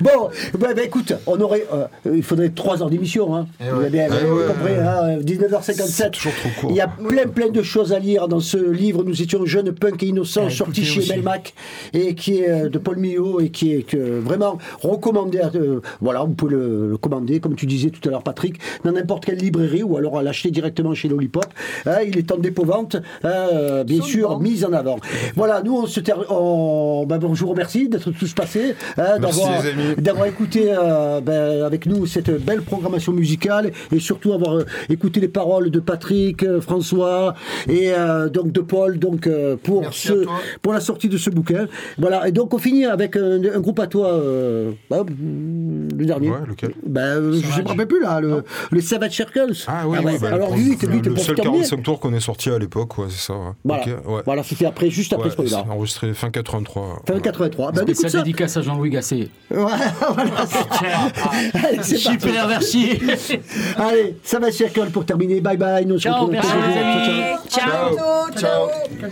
[0.00, 3.34] bon, bah, bah, écoute, on aurait, euh, il faudrait 3 heures d'émission.
[3.36, 3.46] Hein.
[3.60, 4.46] Vous avez bien Eh vous avez ouais.
[4.46, 6.10] compris, hein, C'est 19h57.
[6.10, 6.70] toujours trop court.
[6.70, 9.04] Il y a plein, plein de choses à lire dans ce livre.
[9.04, 11.06] Nous étions jeunes, punk et innocents, Ah, sorti chez.
[11.14, 11.54] Melmac
[11.92, 15.38] et qui est euh, de Paul Millot et qui est euh, vraiment recommandé.
[15.40, 18.56] à, euh, voilà, vous pouvez le, le commander, comme tu disais tout à l'heure, Patrick,
[18.84, 21.46] dans n'importe quelle librairie ou alors à l'acheter directement chez Lollipop.
[21.86, 24.96] Hein, il est en dépôt-vente, hein, euh, bien sûr, mise en avant.
[25.34, 26.16] Voilà, nous, on se ter...
[26.30, 31.62] on- ben, bon, je vous remercie d'être tous passés, hein, d'avoir, les écouté euh, ben,
[31.64, 36.42] avec nous cette belle programmation musicale et surtout avoir euh, écouté les paroles de Patrick,
[36.42, 37.34] euh, François
[37.68, 40.24] et euh, donc de Paul donc euh, pour Merci ce,
[40.62, 41.66] pour la sortie de ce bouquin.
[41.98, 44.20] Voilà, et donc on finit avec un, un groupe à toi,
[44.90, 46.30] bah, le dernier.
[46.30, 46.72] Ouais, lequel?
[46.84, 48.42] Ben, je ne me rappelle plus là, le,
[48.72, 49.52] les Savage Circles.
[49.66, 50.04] Ah oui, ouais.
[50.04, 51.58] oui, bah, alors le, lui, lui, le pour seul terminer.
[51.64, 53.34] 45 tours qu'on est sorti à l'époque, ouais, c'est ça.
[53.34, 53.50] ouais.
[53.64, 54.22] Voilà, Ok, ouais.
[54.24, 57.02] voilà c'était après, juste après Ouais, ce enregistré fin 83.
[57.06, 57.20] Fin ouais.
[57.20, 57.72] 83.
[57.72, 58.18] Ben, Spécial ça.
[58.18, 59.28] dédicace à Jean-Louis Gasset.
[59.50, 59.78] Voilà,
[61.82, 61.96] c'est-.
[61.96, 62.98] Super, merci.
[63.76, 65.40] Allez, ça va Circle pour terminer.
[65.40, 65.84] Bye bye.
[65.86, 67.24] Nous Ciao, merci dans quelques les jours.
[67.24, 67.48] amis.
[67.48, 67.96] Ciao,
[68.38, 68.38] ciao.
[68.38, 68.68] Ciao.
[69.00, 69.10] Ciao,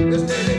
[0.00, 0.57] ciao.